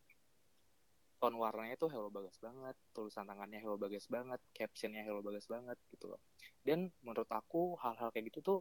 tone 1.18 1.34
warnanya 1.34 1.74
tuh 1.74 1.90
Hello 1.90 2.08
Bagas 2.14 2.38
banget 2.38 2.78
tulisan 2.94 3.26
tangannya 3.26 3.58
Hello 3.58 3.74
Bagas 3.74 4.06
banget 4.06 4.38
captionnya 4.54 5.02
Hello 5.02 5.18
Bagas 5.24 5.50
banget 5.50 5.74
gitu 5.90 6.14
loh. 6.14 6.22
Dan 6.62 6.92
menurut 7.02 7.26
aku 7.28 7.74
hal-hal 7.82 8.14
kayak 8.14 8.30
gitu 8.30 8.40
tuh 8.40 8.58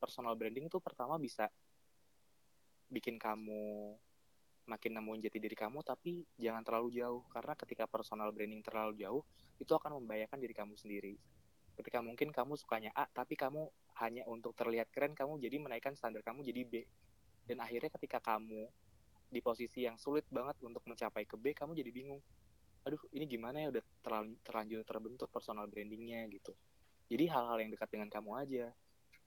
personal 0.00 0.32
branding 0.32 0.72
tuh 0.72 0.80
pertama 0.80 1.20
bisa 1.20 1.52
bikin 2.88 3.20
kamu 3.20 3.92
makin 4.68 4.92
nemuin 4.96 5.28
jati 5.28 5.38
diri 5.40 5.56
kamu 5.56 5.84
tapi 5.84 6.24
jangan 6.40 6.64
terlalu 6.64 6.96
jauh. 6.96 7.22
Karena 7.28 7.52
ketika 7.58 7.84
personal 7.84 8.32
branding 8.32 8.64
terlalu 8.64 8.96
jauh 8.96 9.22
itu 9.60 9.72
akan 9.74 10.00
membahayakan 10.00 10.38
diri 10.40 10.54
kamu 10.56 10.78
sendiri 10.78 11.18
ketika 11.78 12.02
mungkin 12.02 12.34
kamu 12.34 12.58
sukanya 12.58 12.90
A 12.98 13.06
tapi 13.06 13.38
kamu 13.38 13.70
hanya 14.02 14.26
untuk 14.26 14.54
terlihat 14.58 14.90
keren 14.90 15.14
kamu 15.14 15.38
jadi 15.38 15.62
menaikkan 15.62 15.94
standar 15.94 16.26
kamu 16.26 16.42
jadi 16.42 16.62
B. 16.66 16.74
Dan 17.46 17.62
akhirnya 17.62 17.88
ketika 17.94 18.18
kamu 18.18 18.66
di 19.30 19.40
posisi 19.40 19.86
yang 19.86 19.94
sulit 19.94 20.26
banget 20.28 20.58
untuk 20.66 20.82
mencapai 20.84 21.22
ke 21.22 21.38
B 21.38 21.54
kamu 21.54 21.78
jadi 21.78 21.90
bingung. 21.94 22.20
Aduh 22.82 23.00
ini 23.14 23.30
gimana 23.30 23.62
ya 23.62 23.68
udah 23.70 23.84
terlanjur, 24.42 24.82
terbentuk 24.82 25.28
personal 25.30 25.70
brandingnya 25.70 26.26
gitu. 26.34 26.52
Jadi 27.08 27.24
hal-hal 27.30 27.56
yang 27.62 27.70
dekat 27.72 27.88
dengan 27.94 28.08
kamu 28.10 28.30
aja. 28.36 28.66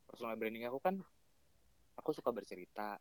Personal 0.06 0.36
branding 0.36 0.68
aku 0.68 0.80
kan 0.84 0.96
aku 1.96 2.10
suka 2.12 2.36
bercerita. 2.36 3.00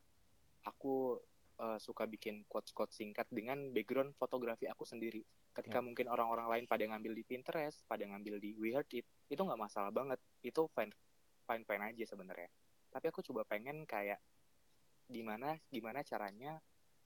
Aku 0.62 1.18
uh, 1.58 1.78
suka 1.82 2.06
bikin 2.06 2.46
quotes-quotes 2.46 2.96
singkat 2.96 3.26
dengan 3.28 3.72
background 3.74 4.14
fotografi 4.16 4.70
aku 4.70 4.86
sendiri 4.86 5.20
ketika 5.60 5.78
yeah. 5.78 5.84
mungkin 5.84 6.06
orang-orang 6.08 6.48
lain 6.48 6.64
pada 6.64 6.88
ngambil 6.88 7.12
di 7.12 7.24
Pinterest 7.28 7.84
pada 7.84 8.02
ngambil 8.08 8.40
di 8.40 8.56
We 8.56 8.72
Heard 8.72 8.88
It 8.96 9.04
itu 9.28 9.40
nggak 9.40 9.60
masalah 9.60 9.92
banget 9.92 10.16
itu 10.40 10.64
fine 10.72 10.90
fine 11.44 11.64
fine 11.68 11.82
aja 11.92 12.04
sebenarnya 12.08 12.48
tapi 12.88 13.12
aku 13.12 13.20
coba 13.20 13.44
pengen 13.44 13.84
kayak 13.84 14.18
gimana 15.06 15.60
gimana 15.68 16.00
caranya 16.00 16.56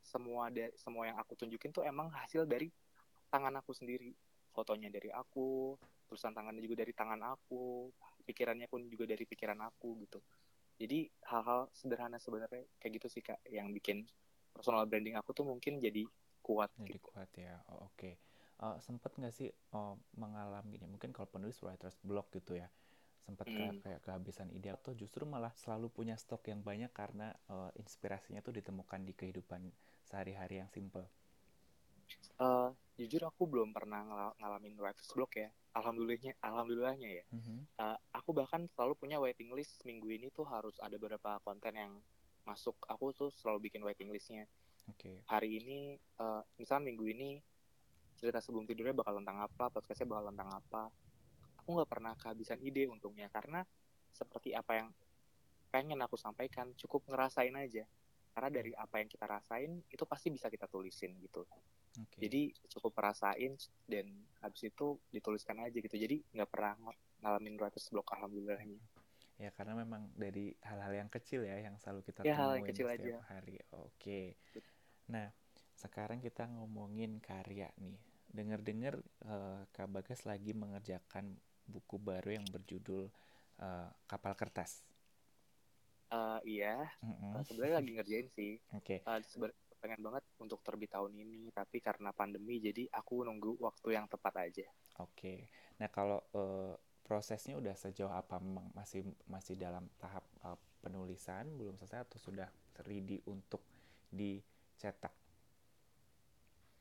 semua 0.05 0.53
de, 0.53 0.71
semua 0.77 1.09
yang 1.09 1.19
aku 1.19 1.35
tunjukin 1.35 1.73
tuh 1.73 1.83
emang 1.83 2.13
hasil 2.13 2.45
dari 2.47 2.71
tangan 3.33 3.59
aku 3.59 3.73
sendiri 3.75 4.13
fotonya 4.55 4.93
dari 4.93 5.11
aku 5.11 5.75
tulisan 6.07 6.31
tangannya 6.31 6.63
juga 6.63 6.87
dari 6.87 6.93
tangan 6.95 7.21
aku 7.35 7.91
pikirannya 8.23 8.71
pun 8.71 8.87
juga 8.87 9.09
dari 9.09 9.25
pikiran 9.27 9.59
aku 9.67 9.99
gitu 10.07 10.21
jadi 10.79 11.09
hal-hal 11.33 11.67
sederhana 11.75 12.21
sebenarnya 12.21 12.63
kayak 12.79 13.03
gitu 13.03 13.07
sih 13.11 13.23
kak 13.25 13.41
yang 13.51 13.73
bikin 13.73 14.07
personal 14.55 14.87
branding 14.87 15.19
aku 15.19 15.35
tuh 15.35 15.43
mungkin 15.43 15.83
jadi 15.83 16.07
kuat 16.45 16.71
jadi 16.77 17.01
gitu. 17.01 17.09
kuat 17.11 17.31
ya 17.35 17.57
oh, 17.73 17.89
oke 17.89 17.97
okay. 17.97 18.15
Uh, 18.63 18.79
sempet 18.79 19.11
nggak 19.17 19.35
sih 19.35 19.51
uh, 19.75 19.95
mengalami 20.19 20.79
ini? 20.79 20.87
Mungkin 20.87 21.11
kalau 21.11 21.27
penulis 21.31 21.59
writers 21.65 21.99
block 22.05 22.31
gitu 22.35 22.59
ya 22.59 22.69
sempat 23.25 23.49
hmm. 23.49 23.57
kayak, 23.57 23.75
kayak 23.81 24.01
kehabisan 24.05 24.53
ide 24.53 24.69
atau 24.69 24.93
justru 24.93 25.25
malah 25.25 25.49
selalu 25.57 25.89
punya 25.89 26.13
stok 26.21 26.45
yang 26.53 26.61
banyak 26.61 26.93
karena 26.93 27.33
uh, 27.49 27.73
inspirasinya 27.81 28.45
tuh 28.45 28.53
ditemukan 28.53 29.01
di 29.01 29.17
kehidupan 29.17 29.65
sehari-hari 30.05 30.61
yang 30.61 30.69
simple. 30.69 31.09
Uh, 32.37 32.69
jujur 33.01 33.25
aku 33.25 33.49
belum 33.49 33.73
pernah 33.73 34.05
ngal 34.05 34.31
ngalamin 34.37 34.77
writer's 34.77 35.09
block 35.17 35.41
ya. 35.41 35.49
Alhamdulillahnya 35.73 36.37
alhamdulillahnya 36.45 37.09
ya. 37.09 37.25
Mm-hmm. 37.33 37.59
uh, 37.81 37.99
aku 38.13 38.37
bahkan 38.37 38.69
selalu 38.77 38.93
punya 39.01 39.17
waiting 39.17 39.49
list. 39.57 39.81
Minggu 39.89 40.13
ini 40.13 40.29
tuh 40.29 40.45
harus 40.45 40.77
ada 40.85 41.01
beberapa 41.01 41.41
konten 41.41 41.73
yang 41.73 41.97
masuk. 42.45 42.77
Aku 42.93 43.17
tuh 43.17 43.33
selalu 43.33 43.73
bikin 43.73 43.81
waiting 43.81 44.13
listnya. 44.13 44.45
Okay. 44.85 45.17
hari 45.25 45.65
ini 45.65 45.97
uh, 46.21 46.45
misalnya 46.61 46.93
minggu 46.93 47.09
ini 47.09 47.41
cerita 48.17 48.39
sebelum 48.41 48.65
tidurnya 48.65 48.95
bakal 48.95 49.19
tentang 49.21 49.43
apa 49.43 49.65
podcastnya 49.71 50.09
bakal 50.09 50.31
tentang 50.31 50.51
apa 50.55 50.83
aku 51.61 51.69
nggak 51.75 51.91
pernah 51.91 52.13
kehabisan 52.19 52.59
ide 52.63 52.87
untungnya 52.89 53.29
karena 53.33 53.65
seperti 54.15 54.55
apa 54.55 54.73
yang 54.79 54.89
pengen 55.75 55.99
aku 56.03 56.15
sampaikan 56.15 56.71
cukup 56.79 57.03
ngerasain 57.11 57.55
aja 57.59 57.83
karena 58.35 58.51
dari 58.51 58.73
apa 58.75 59.03
yang 59.03 59.09
kita 59.11 59.27
rasain 59.27 59.83
itu 59.91 60.05
pasti 60.07 60.31
bisa 60.31 60.47
kita 60.47 60.71
tulisin 60.71 61.19
gitu 61.19 61.43
Okay. 61.95 62.27
Jadi 62.27 62.43
cukup 62.75 62.91
perasain 62.91 63.55
dan 63.87 64.07
habis 64.43 64.67
itu 64.67 64.99
dituliskan 65.15 65.63
aja 65.63 65.79
gitu. 65.79 65.95
Jadi 65.95 66.27
nggak 66.35 66.51
pernah 66.51 66.75
ngalamin 67.23 67.55
writer's 67.55 67.87
block 67.87 68.11
alhamdulillahnya. 68.11 68.83
Ya 69.39 69.51
karena 69.55 69.79
memang 69.79 70.11
dari 70.15 70.55
hal-hal 70.63 71.07
yang 71.07 71.11
kecil 71.11 71.47
ya 71.47 71.59
yang 71.63 71.79
selalu 71.79 72.07
kita 72.11 72.27
ya, 72.27 72.35
temuin 72.35 72.67
kecil 72.67 72.87
setiap 72.91 73.23
aja. 73.23 73.31
hari. 73.31 73.57
Oke. 73.79 74.35
Nah 75.07 75.31
sekarang 75.85 76.19
kita 76.25 76.49
ngomongin 76.49 77.21
karya 77.21 77.69
nih. 77.79 78.01
Dengar-dengar 78.35 78.99
uh, 79.29 79.63
Kak 79.71 79.89
Bagas 79.93 80.27
lagi 80.27 80.57
mengerjakan 80.57 81.37
buku 81.69 82.01
baru 82.01 82.41
yang 82.41 82.47
berjudul 82.51 83.07
uh, 83.63 83.89
Kapal 84.09 84.35
Kertas. 84.35 84.83
Uh, 86.11 86.39
iya, 86.47 86.91
mm 87.03 87.15
-hmm. 87.15 87.33
uh, 87.37 87.43
sebenarnya 87.47 87.77
lagi 87.81 87.91
ngerjain 87.95 88.29
sih. 88.35 88.53
Oke. 88.75 89.03
Okay. 89.03 89.09
Uh, 89.09 89.51
pengen 89.85 90.01
banget 90.01 90.25
untuk 90.41 90.65
terbit 90.65 90.89
tahun 90.89 91.13
ini 91.13 91.53
tapi 91.53 91.85
karena 91.85 92.09
pandemi 92.17 92.57
jadi 92.57 92.89
aku 92.89 93.21
nunggu 93.21 93.61
waktu 93.61 93.93
yang 93.93 94.09
tepat 94.09 94.49
aja 94.49 94.65
oke 94.97 95.45
nah 95.77 95.93
kalau 95.93 96.25
uh, 96.33 96.73
prosesnya 97.05 97.61
udah 97.61 97.77
sejauh 97.77 98.09
apa 98.09 98.41
masih 98.73 99.05
masih 99.29 99.61
dalam 99.61 99.85
tahap 100.01 100.25
uh, 100.41 100.57
penulisan 100.81 101.53
belum 101.61 101.77
selesai 101.77 102.09
atau 102.09 102.17
sudah 102.17 102.49
ready 102.89 103.21
untuk 103.29 103.61
dicetak 104.09 105.13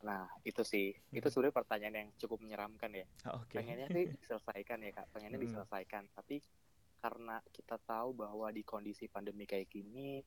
Nah, 0.03 0.27
itu 0.43 0.61
sih. 0.67 0.91
Itu 1.09 1.31
sebenarnya 1.31 1.55
pertanyaan 1.55 1.95
yang 1.95 2.09
cukup 2.19 2.43
menyeramkan 2.43 2.91
ya. 2.91 3.07
Okay. 3.43 3.63
Pengennya 3.63 3.87
sih 3.89 4.05
diselesaikan 4.19 4.79
ya, 4.83 4.91
Kak. 4.91 5.07
Pengennya 5.15 5.39
hmm. 5.39 5.47
diselesaikan. 5.47 6.03
Tapi 6.11 6.37
karena 6.99 7.39
kita 7.51 7.75
tahu 7.83 8.15
bahwa 8.15 8.47
di 8.51 8.63
kondisi 8.63 9.07
pandemi 9.11 9.43
kayak 9.43 9.67
gini, 9.67 10.23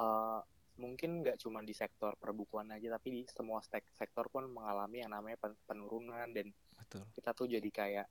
uh, 0.00 0.40
mungkin 0.80 1.20
nggak 1.20 1.36
cuma 1.36 1.60
di 1.60 1.76
sektor 1.76 2.16
perbukuan 2.16 2.72
aja 2.72 2.96
tapi 2.96 3.08
di 3.12 3.22
semua 3.28 3.60
sektor 3.60 4.32
pun 4.32 4.48
mengalami 4.48 5.04
yang 5.04 5.12
namanya 5.12 5.36
penurunan 5.68 6.24
dan 6.32 6.48
Betul. 6.80 7.04
kita 7.12 7.30
tuh 7.36 7.46
jadi 7.52 7.68
kayak 7.68 8.06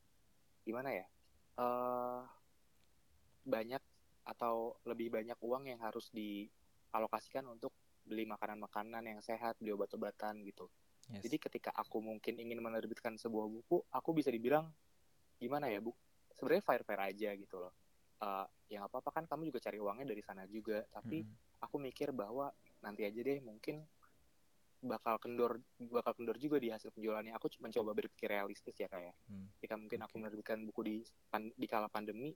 gimana 0.62 0.94
ya 0.94 1.06
uh, 1.58 2.22
banyak 3.42 3.82
atau 4.22 4.78
lebih 4.86 5.10
banyak 5.10 5.40
uang 5.42 5.74
yang 5.74 5.82
harus 5.82 6.14
dialokasikan 6.14 7.50
untuk 7.50 7.74
beli 8.06 8.30
makanan-makanan 8.30 9.02
yang 9.10 9.20
sehat 9.26 9.58
beli 9.58 9.74
obat-obatan 9.74 10.46
gitu 10.46 10.70
yes. 11.12 11.22
jadi 11.26 11.38
ketika 11.38 11.72
aku 11.74 12.00
mungkin 12.00 12.38
ingin 12.40 12.60
menerbitkan 12.62 13.18
sebuah 13.18 13.46
buku 13.50 13.84
aku 13.90 14.10
bisa 14.14 14.30
dibilang 14.30 14.70
gimana 15.42 15.68
ya 15.68 15.82
bu 15.82 15.94
sebenarnya 16.36 16.64
fair 16.64 16.82
fair 16.86 17.02
aja 17.02 17.30
gitu 17.36 17.56
loh 17.58 17.74
uh, 18.22 18.46
yang 18.70 18.86
apa 18.86 19.02
apa 19.02 19.10
kan 19.12 19.24
kamu 19.26 19.50
juga 19.50 19.60
cari 19.66 19.78
uangnya 19.82 20.08
dari 20.14 20.22
sana 20.24 20.44
juga 20.46 20.84
tapi 20.94 21.24
mm 21.24 21.28
-hmm 21.28 21.50
aku 21.64 21.76
mikir 21.78 22.16
bahwa 22.16 22.52
nanti 22.80 23.04
aja 23.04 23.20
deh 23.20 23.40
mungkin 23.44 23.84
bakal 24.80 25.20
kendor 25.20 25.60
bakal 25.92 26.16
kendor 26.16 26.40
juga 26.40 26.56
di 26.56 26.72
hasil 26.72 26.96
penjualannya 26.96 27.36
aku 27.36 27.52
mencoba 27.60 27.92
berpikir 27.92 28.32
realistis 28.32 28.80
ya 28.80 28.88
kayak 28.88 29.12
ya. 29.12 29.14
hmm. 29.28 29.48
jika 29.60 29.76
mungkin 29.76 30.00
aku 30.08 30.16
menerbitkan 30.24 30.64
buku 30.64 30.82
di 30.88 30.96
di 31.36 31.68
kala 31.68 31.92
pandemi 31.92 32.32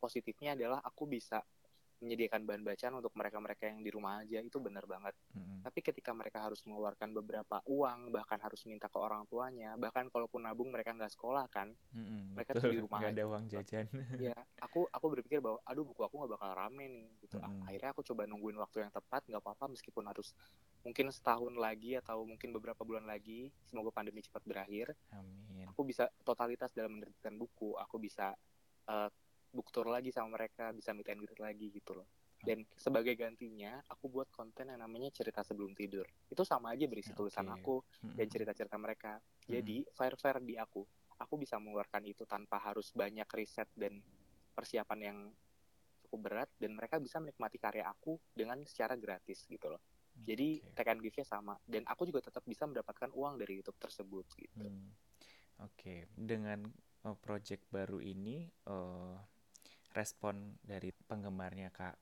positifnya 0.00 0.56
adalah 0.56 0.80
aku 0.80 1.04
bisa 1.04 1.44
menyediakan 1.98 2.46
bahan 2.46 2.62
bacaan 2.62 2.94
untuk 2.98 3.12
mereka-mereka 3.18 3.64
yang 3.66 3.80
di 3.82 3.90
rumah 3.90 4.22
aja 4.22 4.38
itu 4.38 4.58
benar 4.62 4.86
banget. 4.86 5.14
Mm-hmm. 5.34 5.58
Tapi 5.66 5.78
ketika 5.82 6.10
mereka 6.14 6.38
harus 6.46 6.62
mengeluarkan 6.62 7.10
beberapa 7.10 7.58
uang, 7.66 8.14
bahkan 8.14 8.38
harus 8.38 8.62
minta 8.70 8.86
ke 8.86 8.98
orang 8.98 9.26
tuanya, 9.26 9.74
bahkan 9.74 10.06
kalaupun 10.06 10.46
nabung 10.46 10.70
mereka 10.70 10.94
nggak 10.94 11.10
sekolah 11.10 11.50
kan, 11.50 11.74
mm-hmm, 11.94 12.38
mereka 12.38 12.50
tuh 12.54 12.70
di 12.70 12.78
rumah 12.78 13.02
gak 13.02 13.10
aja. 13.10 13.14
ada 13.18 13.24
uang 13.26 13.44
jajan. 13.50 13.86
ya, 14.30 14.36
aku 14.62 14.86
aku 14.86 15.06
berpikir 15.18 15.42
bahwa, 15.42 15.58
aduh 15.66 15.82
buku 15.82 16.02
aku 16.06 16.14
nggak 16.22 16.32
bakal 16.38 16.50
rame 16.54 16.84
nih, 16.86 17.08
gitu. 17.26 17.36
Mm-hmm. 17.42 17.66
Akhirnya 17.66 17.90
aku 17.90 18.02
coba 18.06 18.22
nungguin 18.30 18.58
waktu 18.62 18.78
yang 18.86 18.92
tepat, 18.94 19.26
nggak 19.26 19.42
apa-apa 19.42 19.64
meskipun 19.74 20.06
harus 20.06 20.34
mungkin 20.86 21.10
setahun 21.10 21.54
lagi 21.58 21.98
atau 21.98 22.22
mungkin 22.22 22.54
beberapa 22.54 22.86
bulan 22.86 23.10
lagi, 23.10 23.50
semoga 23.66 23.90
pandemi 23.90 24.22
cepat 24.22 24.42
berakhir. 24.46 24.94
Amin. 25.10 25.66
Aku 25.74 25.82
bisa 25.82 26.06
totalitas 26.22 26.70
dalam 26.70 26.94
menerbitkan 26.94 27.34
buku, 27.34 27.74
aku 27.74 27.98
bisa 27.98 28.38
uh, 28.86 29.10
book 29.52 29.72
tour 29.72 29.88
lagi 29.88 30.12
sama 30.12 30.36
mereka 30.36 30.70
bisa 30.72 30.92
meet 30.92 31.08
and 31.08 31.20
greet 31.24 31.40
lagi 31.40 31.66
gitu 31.72 31.96
loh. 31.96 32.08
Dan 32.38 32.62
sebagai 32.78 33.18
gantinya 33.18 33.82
aku 33.90 34.06
buat 34.06 34.30
konten 34.30 34.70
yang 34.70 34.78
namanya 34.78 35.10
cerita 35.10 35.42
sebelum 35.42 35.74
tidur. 35.74 36.06
Itu 36.30 36.46
sama 36.46 36.70
aja 36.70 36.86
berisi 36.86 37.10
tulisan 37.10 37.50
aku 37.50 37.82
dan 38.14 38.26
cerita-cerita 38.30 38.78
mereka. 38.78 39.18
Jadi 39.42 39.82
fair 39.90 40.14
fair 40.14 40.38
di 40.38 40.54
aku. 40.54 40.86
Aku 41.18 41.34
bisa 41.34 41.58
mengeluarkan 41.58 42.06
itu 42.06 42.22
tanpa 42.30 42.62
harus 42.62 42.94
banyak 42.94 43.26
riset 43.34 43.66
dan 43.74 43.98
persiapan 44.54 45.00
yang 45.02 45.18
cukup 46.06 46.30
berat 46.30 46.50
dan 46.62 46.78
mereka 46.78 47.02
bisa 47.02 47.18
menikmati 47.18 47.58
karya 47.58 47.90
aku 47.90 48.16
dengan 48.30 48.62
secara 48.62 48.94
gratis 48.94 49.42
gitu 49.50 49.66
loh. 49.66 49.82
Jadi 50.18 50.58
okay. 50.62 50.74
take 50.74 50.90
and 50.94 51.02
give-nya 51.02 51.26
sama. 51.26 51.54
Dan 51.62 51.86
aku 51.86 52.06
juga 52.06 52.22
tetap 52.24 52.42
bisa 52.46 52.66
mendapatkan 52.66 53.10
uang 53.14 53.38
dari 53.38 53.58
YouTube 53.58 53.78
tersebut 53.78 54.26
gitu. 54.34 54.66
Hmm. 54.66 54.94
Oke, 55.58 55.74
okay. 55.74 56.00
dengan 56.14 56.66
uh, 57.02 57.18
project 57.18 57.66
baru 57.70 57.98
ini 57.98 58.46
uh, 58.70 59.18
respon 59.98 60.54
dari 60.62 60.94
penggemarnya 60.94 61.74
kak 61.74 61.98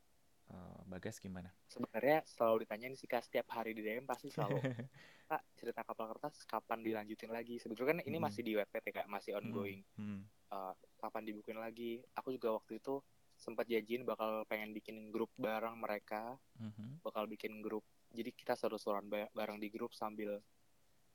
uh, 0.52 0.80
Bagas 0.84 1.16
gimana? 1.16 1.48
Sebenarnya 1.72 2.20
selalu 2.28 2.68
ditanyain 2.68 2.92
sih 2.92 3.08
kak 3.08 3.24
setiap 3.24 3.48
hari 3.56 3.72
di 3.72 3.80
DM 3.80 4.04
pasti 4.04 4.28
selalu 4.28 4.60
kak 5.32 5.42
cerita 5.56 5.80
kapal 5.80 6.12
kertas 6.12 6.44
kapan 6.44 6.84
dilanjutin 6.84 7.32
lagi? 7.32 7.56
Sebetulnya 7.56 7.96
kan 7.96 8.00
ini 8.04 8.18
hmm. 8.20 8.26
masih 8.28 8.42
di 8.44 8.52
ya 8.52 8.64
kak 8.68 9.08
masih 9.08 9.32
hmm. 9.32 9.40
ongoing. 9.40 9.80
Hmm. 9.96 10.20
Uh, 10.52 10.76
kapan 11.00 11.22
dibukuin 11.24 11.58
lagi? 11.58 12.04
Aku 12.20 12.36
juga 12.36 12.52
waktu 12.52 12.78
itu 12.78 13.00
sempat 13.36 13.68
janjiin 13.68 14.08
bakal 14.08 14.48
pengen 14.48 14.72
bikin 14.72 15.12
grup 15.12 15.28
bareng 15.36 15.76
mereka, 15.76 16.36
hmm. 16.56 17.04
bakal 17.04 17.28
bikin 17.28 17.60
grup. 17.60 17.84
Jadi 18.12 18.32
kita 18.32 18.56
seru-seruan 18.56 19.08
bareng 19.08 19.60
di 19.60 19.68
grup 19.68 19.92
sambil 19.92 20.40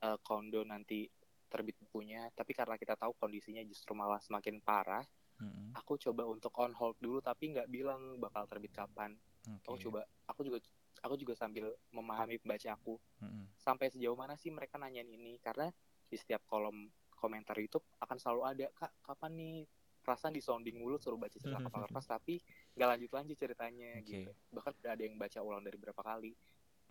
uh, 0.05 0.17
kondo 0.21 0.61
nanti 0.61 1.09
terbit 1.49 1.75
bukunya. 1.81 2.29
Tapi 2.31 2.53
karena 2.53 2.77
kita 2.77 2.93
tahu 2.93 3.17
kondisinya 3.17 3.65
justru 3.65 3.97
malah 3.97 4.21
semakin 4.21 4.61
parah, 4.61 5.03
Mm-mm. 5.41 5.73
aku 5.73 5.97
coba 5.97 6.29
untuk 6.29 6.53
on 6.61 6.71
hold 6.77 6.95
dulu 7.01 7.17
tapi 7.19 7.51
nggak 7.51 7.67
bilang 7.67 8.21
bakal 8.21 8.45
terbit 8.45 8.71
kapan 8.71 9.17
aku 9.65 9.73
Oke. 9.73 9.83
coba 9.89 10.05
aku 10.29 10.41
juga 10.45 10.57
aku 11.01 11.15
juga 11.17 11.33
sambil 11.33 11.73
memahami 11.89 12.37
pembaca 12.37 12.77
aku 12.77 13.01
Mm-mm. 13.25 13.49
sampai 13.57 13.89
sejauh 13.89 14.13
mana 14.13 14.37
sih 14.37 14.53
mereka 14.53 14.77
nanyain 14.77 15.09
ini 15.09 15.41
karena 15.41 15.73
di 16.07 16.15
setiap 16.15 16.45
kolom 16.45 16.87
komentar 17.17 17.57
YouTube 17.57 17.85
akan 18.01 18.17
selalu 18.21 18.41
ada 18.45 18.65
kak 18.77 18.93
kapan 19.01 19.31
nih 19.33 19.57
perasaan 20.01 20.33
di 20.33 20.41
sounding 20.41 20.81
mulu 20.81 20.97
suruh 20.97 21.17
baca 21.17 21.37
cerita 21.37 21.61
kapal 21.61 21.85
lepas 21.85 22.05
tapi 22.05 22.41
nggak 22.73 22.89
lanjut 22.97 23.09
lanjut 23.13 23.37
ceritanya 23.37 24.01
Oke. 24.01 24.05
gitu 24.09 24.31
bahkan 24.49 24.73
udah 24.77 24.91
ada 24.93 25.03
yang 25.05 25.15
baca 25.17 25.39
ulang 25.41 25.61
dari 25.61 25.77
berapa 25.77 26.01
kali 26.01 26.33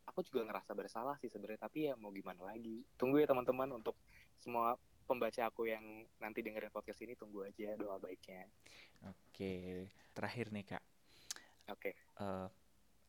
aku 0.07 0.27
juga 0.27 0.47
ngerasa 0.47 0.75
bersalah 0.75 1.15
sih 1.19 1.31
sebenarnya 1.31 1.67
tapi 1.67 1.91
ya 1.91 1.95
mau 1.99 2.11
gimana 2.11 2.43
lagi 2.47 2.83
tunggu 2.99 3.19
ya 3.23 3.27
teman-teman 3.27 3.79
untuk 3.79 3.99
semua 4.39 4.79
pembaca 5.11 5.43
aku 5.51 5.67
yang 5.67 6.07
nanti 6.23 6.39
dengerin 6.47 6.71
podcast 6.71 7.03
ini 7.03 7.19
tunggu 7.19 7.43
aja 7.43 7.75
doa 7.75 7.99
baiknya 7.99 8.47
Oke. 9.11 9.89
Terakhir 10.15 10.53
nih 10.55 10.65
kak, 10.77 10.85
oke 11.73 11.91
Eh, 12.21 12.49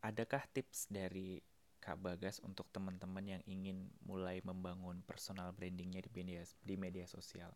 adakah 0.08 0.44
tips 0.56 0.88
dari 0.88 1.44
Kak 1.84 1.98
Bagas 2.00 2.40
untuk 2.48 2.70
teman-teman 2.76 3.26
yang 3.38 3.44
ingin 3.46 3.92
mulai 4.08 4.40
membangun 4.46 5.04
personal 5.04 5.52
brandingnya 5.58 6.02
di 6.06 6.12
media 6.14 6.42
di 6.64 6.76
media 6.80 7.06
sosial? 7.10 7.52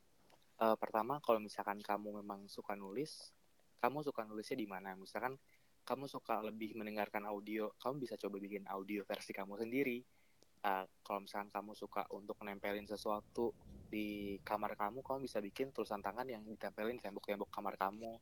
Eh, 0.62 0.76
pertama 0.80 1.20
kalau 1.26 1.40
misalkan 1.40 1.80
kamu 1.84 2.22
memang 2.24 2.48
suka 2.52 2.74
nulis 2.76 3.32
kamu 3.84 4.02
suka 4.08 4.22
nulisnya 4.30 4.58
di 4.58 4.68
mana 4.68 4.96
misalkan 4.98 5.36
kamu 5.86 6.06
suka 6.10 6.42
lebih 6.42 6.74
mendengarkan 6.80 7.24
audio 7.28 7.72
kamu 7.78 7.96
bisa 8.08 8.16
coba 8.18 8.38
bikin 8.42 8.66
audio 8.72 9.02
versi 9.08 9.32
kamu 9.36 9.54
sendiri 9.62 9.98
Eh, 10.66 10.86
kalau 11.06 11.22
misalkan 11.22 11.54
kamu 11.54 11.78
suka 11.78 12.10
untuk 12.10 12.42
nempelin 12.42 12.90
sesuatu 12.90 13.54
di 13.96 14.36
kamar 14.44 14.76
kamu 14.76 15.00
kamu 15.00 15.24
bisa 15.24 15.40
bikin 15.40 15.72
tulisan 15.72 16.04
tangan 16.04 16.28
yang 16.28 16.44
ditempelin 16.44 17.00
di 17.00 17.04
tembok-tembok 17.08 17.48
kamar 17.48 17.80
kamu. 17.80 18.20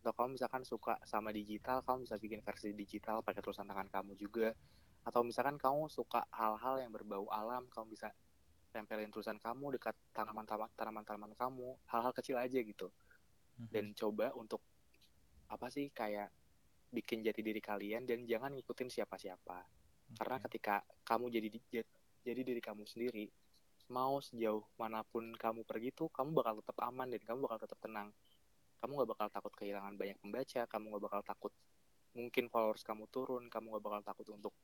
Atau 0.00 0.16
kamu 0.16 0.40
misalkan 0.40 0.64
suka 0.64 0.96
sama 1.04 1.28
digital 1.28 1.84
kamu 1.84 2.08
bisa 2.08 2.16
bikin 2.16 2.40
versi 2.40 2.72
digital 2.72 3.20
pakai 3.20 3.44
tulisan 3.44 3.68
tangan 3.68 3.92
kamu 3.92 4.16
juga. 4.16 4.56
Atau 5.04 5.20
misalkan 5.20 5.60
kamu 5.60 5.92
suka 5.92 6.24
hal-hal 6.32 6.80
yang 6.80 6.88
berbau 6.88 7.28
alam 7.28 7.68
kamu 7.68 7.92
bisa 7.92 8.08
tempelin 8.72 9.12
tulisan 9.12 9.36
kamu 9.36 9.76
dekat 9.76 9.92
tanaman 10.16 10.48
tanaman-tanaman 10.72 11.36
kamu 11.36 11.76
hal-hal 11.92 12.16
kecil 12.16 12.40
aja 12.40 12.56
gitu. 12.56 12.88
Dan 13.68 13.92
coba 13.92 14.32
untuk 14.32 14.64
apa 15.52 15.68
sih 15.68 15.92
kayak 15.92 16.32
bikin 16.88 17.20
jati 17.20 17.44
diri 17.44 17.60
kalian 17.60 18.08
dan 18.08 18.24
jangan 18.24 18.56
ngikutin 18.56 18.88
siapa-siapa. 18.88 19.68
Karena 20.16 20.40
ketika 20.48 20.80
kamu 21.04 21.28
jadi 21.28 21.48
di- 21.52 21.68
ja- 21.68 21.92
jadi 22.24 22.40
diri 22.40 22.60
kamu 22.64 22.88
sendiri 22.88 23.28
mau 23.98 24.14
sejauh 24.26 24.64
mana 24.80 25.00
pun 25.10 25.24
kamu 25.42 25.60
pergi 25.70 25.88
tuh 25.98 26.08
kamu 26.16 26.30
bakal 26.38 26.54
tetap 26.60 26.76
aman 26.88 27.08
dan 27.12 27.22
kamu 27.28 27.38
bakal 27.46 27.58
tetap 27.64 27.78
tenang 27.84 28.08
kamu 28.80 28.92
gak 29.02 29.10
bakal 29.12 29.28
takut 29.36 29.52
kehilangan 29.58 29.94
banyak 30.00 30.18
pembaca 30.22 30.60
kamu 30.72 30.84
gak 30.96 31.04
bakal 31.06 31.22
takut 31.30 31.52
mungkin 32.18 32.44
followers 32.52 32.82
kamu 32.88 33.04
turun 33.14 33.44
kamu 33.54 33.66
gak 33.78 33.84
bakal 33.86 34.02
takut 34.08 34.26
untuk 34.36 34.54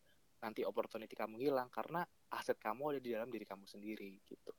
nanti 0.44 0.60
opportunity 0.70 1.14
kamu 1.22 1.36
hilang 1.44 1.68
karena 1.76 2.00
aset 2.38 2.58
kamu 2.66 2.82
ada 2.96 3.00
di 3.04 3.10
dalam 3.14 3.28
diri 3.34 3.46
kamu 3.52 3.64
sendiri 3.74 4.10
gitu 4.30 4.52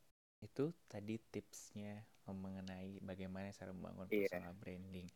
Itu 0.45 0.63
tadi 0.91 1.13
tipsnya 1.33 2.05
mengenai 2.43 2.89
bagaimana 3.09 3.47
cara 3.59 3.71
membangun 3.77 4.09
Iya. 4.11 4.27
personal 4.27 4.53
branding. 4.61 5.07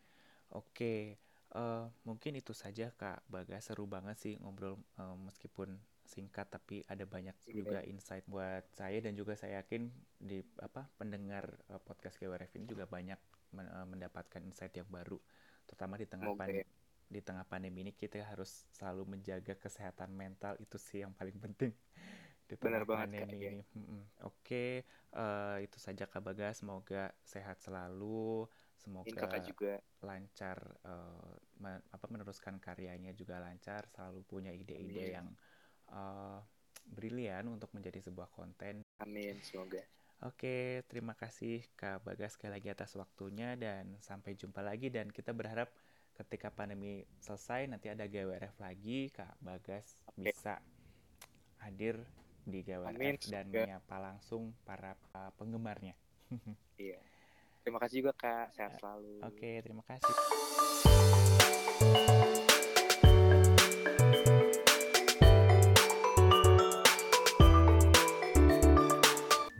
Oke, 0.56 1.20
eh, 1.58 1.84
mungkin 2.08 2.34
itu 2.42 2.54
saja 2.64 2.86
Kak 3.00 3.18
Bagas. 3.34 3.62
Seru 3.70 3.86
banget 3.96 4.16
sih 4.24 4.34
ngobrol 4.42 4.76
eh, 5.02 5.16
meskipun 5.28 5.70
singkat 6.16 6.48
tapi 6.56 6.76
ada 6.94 7.04
banyak 7.16 7.36
Iya. 7.48 7.54
juga 7.60 7.78
insight 7.92 8.26
buat 8.34 8.64
saya 8.80 8.98
dan 9.06 9.14
juga 9.20 9.34
saya 9.42 9.54
yakin 9.64 9.82
di 10.30 10.38
apa 10.68 10.82
pendengar 11.00 11.46
eh, 11.72 11.82
podcast 11.88 12.16
GWRF 12.20 12.52
ini 12.58 12.66
juga 12.74 12.86
banyak 12.96 13.20
men- 13.56 13.72
eh, 13.78 13.88
mendapatkan 13.94 14.42
insight 14.50 14.74
yang 14.80 14.90
baru, 14.98 15.18
terutama 15.68 15.96
di 16.02 16.08
tengah 16.12 16.28
Semoga 16.28 16.38
pandemi. 16.40 16.64
Di 17.12 17.20
tengah 17.20 17.44
pandemi 17.44 17.84
ini 17.84 17.92
kita 17.92 18.24
harus 18.24 18.50
selalu 18.72 19.04
menjaga 19.20 19.54
kesehatan 19.60 20.16
mental 20.16 20.56
itu 20.64 20.78
sih 20.80 21.04
yang 21.04 21.12
paling 21.12 21.36
penting 21.44 21.72
di 22.50 22.56
Benar 22.64 22.84
tengah 22.84 22.86
banget, 22.92 23.10
pandemi 23.12 23.36
iya. 23.42 23.52
ini. 23.52 23.60
Mm-mm. 23.76 24.02
Oke, 24.28 24.84
eh, 25.16 25.56
itu 25.66 25.78
saja 25.86 26.04
Kak 26.12 26.22
Bagas. 26.24 26.64
Semoga 26.64 27.12
sehat 27.24 27.58
selalu, 27.66 28.48
semoga 28.80 29.24
juga 29.48 29.68
lancar 30.02 30.58
eh, 30.88 31.34
me- 31.62 31.84
apa 31.96 32.06
meneruskan 32.14 32.56
karyanya 32.66 33.12
juga 33.14 33.36
lancar, 33.46 33.82
selalu 33.94 34.20
punya 34.26 34.52
ide-ide 34.56 35.14
yang 35.16 35.28
eh, 35.92 36.40
brilian 36.88 37.48
untuk 37.52 37.72
menjadi 37.76 38.02
sebuah 38.04 38.32
konten. 38.32 38.84
amin 39.00 39.40
semoga 39.44 39.84
Oke, 40.22 40.86
terima 40.86 41.18
kasih 41.18 41.66
Kak 41.74 42.06
Bagas 42.06 42.38
sekali 42.38 42.62
lagi 42.62 42.70
atas 42.70 42.94
waktunya 42.94 43.58
dan 43.58 43.98
sampai 43.98 44.38
jumpa 44.38 44.62
lagi 44.62 44.94
dan 44.94 45.10
kita 45.10 45.34
berharap 45.34 45.74
ketika 46.14 46.54
pandemi 46.54 47.02
selesai 47.18 47.66
nanti 47.66 47.90
ada 47.90 48.06
GWRF 48.06 48.54
lagi 48.62 49.10
Kak 49.10 49.42
Bagas 49.42 49.98
Oke. 50.14 50.30
bisa 50.30 50.62
hadir 51.58 51.98
di 52.46 52.62
GWRF 52.62 52.94
Amin, 52.94 53.18
dan 53.34 53.46
menyapa 53.50 53.98
langsung 53.98 54.54
para 54.62 54.94
uh, 55.18 55.34
penggemarnya. 55.42 55.98
iya 56.78 57.02
terima 57.62 57.78
kasih 57.78 58.06
juga 58.06 58.14
kak 58.18 58.58
sehat 58.58 58.78
selalu 58.82 59.22
Oke, 59.26 59.62
terima 59.62 59.84
kasih. 59.86 60.81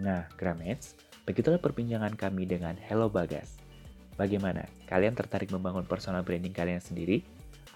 Nah, 0.02 0.26
Gramets, 0.34 0.98
begitulah 1.30 1.62
perbincangan 1.62 2.18
kami 2.18 2.50
dengan 2.50 2.74
Hello 2.90 3.06
Bagas. 3.06 3.62
Bagaimana? 4.18 4.66
Kalian 4.90 5.14
tertarik 5.14 5.54
membangun 5.54 5.86
personal 5.86 6.26
branding 6.26 6.58
kalian 6.58 6.82
sendiri? 6.82 7.22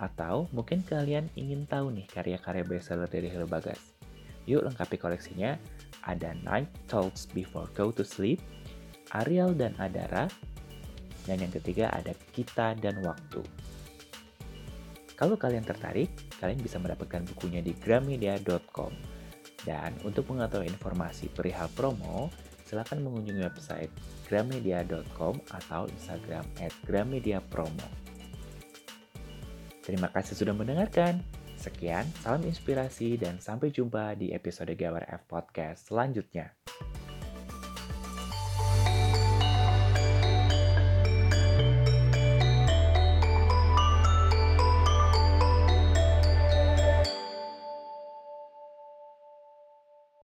Atau 0.01 0.49
mungkin 0.49 0.81
kalian 0.81 1.29
ingin 1.37 1.69
tahu 1.69 1.93
nih 1.93 2.09
karya-karya 2.09 2.65
bestseller 2.65 3.05
dari 3.05 3.29
Hello 3.29 3.45
Bagas? 3.45 3.77
Yuk 4.49 4.65
lengkapi 4.65 4.97
koleksinya. 4.97 5.53
Ada 6.05 6.33
Night 6.41 6.69
Talks 6.89 7.29
Before 7.29 7.69
Go 7.77 7.93
to 7.93 8.01
Sleep, 8.01 8.41
Ariel 9.13 9.53
dan 9.53 9.77
Adara, 9.77 10.25
dan 11.29 11.37
yang 11.41 11.53
ketiga 11.53 11.89
ada 11.93 12.13
Kita 12.33 12.77
dan 12.77 13.01
Waktu. 13.05 13.41
Kalau 15.13 15.37
kalian 15.37 15.65
tertarik, 15.65 16.09
kalian 16.41 16.61
bisa 16.61 16.77
mendapatkan 16.81 17.25
bukunya 17.33 17.61
di 17.61 17.73
gramedia.com. 17.73 19.14
Dan 19.65 19.97
untuk 20.05 20.29
mengetahui 20.29 20.69
informasi 20.69 21.27
perihal 21.33 21.67
promo, 21.73 22.29
silakan 22.69 23.01
mengunjungi 23.01 23.41
website 23.41 23.91
gramedia.com 24.29 25.41
atau 25.49 25.89
Instagram 25.89 26.45
at 26.61 26.73
gramediapromo. 26.85 27.89
Terima 29.85 30.09
kasih 30.13 30.33
sudah 30.37 30.53
mendengarkan. 30.53 31.21
Sekian, 31.57 32.05
salam 32.21 32.45
inspirasi 32.45 33.17
dan 33.17 33.41
sampai 33.41 33.73
jumpa 33.73 34.13
di 34.17 34.29
episode 34.33 34.73
Gawar 34.77 35.05
F 35.09 35.25
Podcast 35.25 35.89
selanjutnya. 35.89 36.53